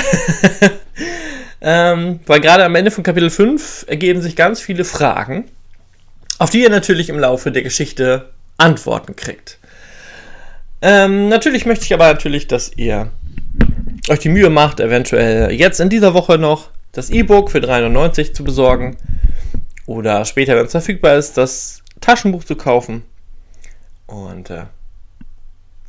ähm, 1.62 2.20
weil 2.26 2.40
gerade 2.40 2.66
am 2.66 2.74
Ende 2.74 2.90
von 2.90 3.04
Kapitel 3.04 3.30
5 3.30 3.86
ergeben 3.88 4.24
sich 4.24 4.36
ganz 4.36 4.60
viele 4.60 4.86
Fragen, 4.86 5.46
auf 6.40 6.50
die 6.50 6.64
ihr 6.64 6.70
natürlich 6.70 7.10
im 7.10 7.20
Laufe 7.20 7.52
der 7.52 7.64
Geschichte 7.64 8.30
Antworten 8.58 9.16
kriegt. 9.16 9.60
Ähm, 10.82 11.30
natürlich 11.30 11.66
möchte 11.66 11.86
ich 11.86 11.94
aber 11.94 12.08
natürlich, 12.08 12.48
dass 12.48 12.72
ihr 12.76 13.12
euch 14.10 14.20
die 14.20 14.30
Mühe 14.30 14.50
macht, 14.50 14.80
eventuell 14.80 15.52
jetzt 15.52 15.80
in 15.80 15.90
dieser 15.90 16.14
Woche 16.14 16.38
noch 16.38 16.70
das 16.92 17.10
E-Book 17.10 17.52
für 17.52 17.60
3,99 17.60 18.34
zu 18.34 18.44
besorgen 18.44 18.98
oder 19.86 20.26
später, 20.26 20.56
wenn 20.56 20.66
es 20.66 20.72
verfügbar 20.72 21.16
ist, 21.16 21.38
das 21.38 21.82
Taschenbuch 22.02 22.44
zu 22.44 22.56
kaufen 22.56 23.04
und 24.08 24.50
äh, 24.50 24.66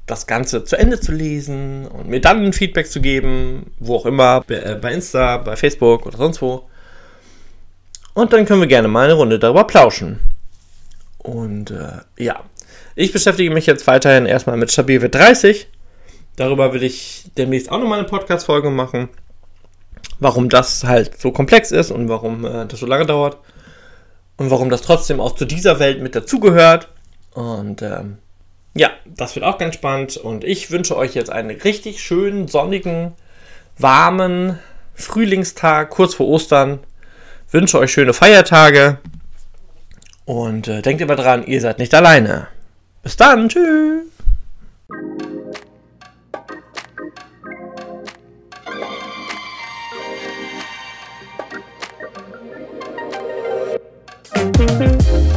das 0.06 0.26
Ganze 0.26 0.64
zu 0.64 0.76
Ende 0.76 1.00
zu 1.00 1.12
lesen 1.12 1.86
und 1.86 2.08
mir 2.08 2.20
dann 2.20 2.44
ein 2.44 2.52
Feedback 2.52 2.88
zu 2.88 3.00
geben, 3.00 3.72
wo 3.78 3.96
auch 3.96 4.06
immer, 4.06 4.44
äh, 4.48 4.76
bei 4.76 4.92
Insta, 4.92 5.38
bei 5.38 5.56
Facebook 5.56 6.06
oder 6.06 6.18
sonst 6.18 6.42
wo. 6.42 6.68
Und 8.12 8.32
dann 8.32 8.44
können 8.44 8.60
wir 8.60 8.68
gerne 8.68 8.88
mal 8.88 9.04
eine 9.04 9.14
Runde 9.14 9.38
darüber 9.38 9.64
plauschen. 9.64 10.20
Und 11.24 11.70
äh, 11.70 12.22
ja, 12.22 12.44
ich 12.94 13.12
beschäftige 13.12 13.50
mich 13.50 13.66
jetzt 13.66 13.86
weiterhin 13.86 14.26
erstmal 14.26 14.58
mit 14.58 14.70
Stabil 14.70 15.02
wird 15.02 15.14
30. 15.14 15.66
Darüber 16.36 16.72
will 16.72 16.82
ich 16.82 17.30
demnächst 17.36 17.72
auch 17.72 17.78
nochmal 17.78 17.98
eine 17.98 18.08
Podcast-Folge 18.08 18.70
machen. 18.70 19.08
Warum 20.20 20.48
das 20.48 20.84
halt 20.84 21.18
so 21.20 21.32
komplex 21.32 21.70
ist 21.70 21.90
und 21.90 22.08
warum 22.08 22.44
äh, 22.44 22.66
das 22.66 22.78
so 22.78 22.86
lange 22.86 23.06
dauert. 23.06 23.38
Und 24.36 24.50
warum 24.50 24.68
das 24.68 24.82
trotzdem 24.82 25.20
auch 25.20 25.34
zu 25.34 25.46
dieser 25.46 25.78
Welt 25.78 26.02
mit 26.02 26.14
dazugehört. 26.14 26.88
Und 27.32 27.80
ähm, 27.82 28.18
ja, 28.74 28.90
das 29.06 29.34
wird 29.34 29.46
auch 29.46 29.58
ganz 29.58 29.76
spannend. 29.76 30.18
Und 30.18 30.44
ich 30.44 30.70
wünsche 30.70 30.96
euch 30.96 31.14
jetzt 31.14 31.30
einen 31.30 31.58
richtig 31.58 32.02
schönen, 32.02 32.48
sonnigen, 32.48 33.12
warmen 33.78 34.58
Frühlingstag, 34.92 35.88
kurz 35.88 36.14
vor 36.14 36.28
Ostern. 36.28 36.80
Wünsche 37.50 37.78
euch 37.78 37.92
schöne 37.92 38.12
Feiertage. 38.12 38.98
Und 40.24 40.68
äh, 40.68 40.80
denkt 40.82 41.02
immer 41.02 41.16
dran, 41.16 41.46
ihr 41.46 41.60
seid 41.60 41.78
nicht 41.78 41.94
alleine. 41.94 42.48
Bis 43.02 43.16
dann, 43.16 43.48
tschüss. 43.48 44.04
Thank 54.66 55.33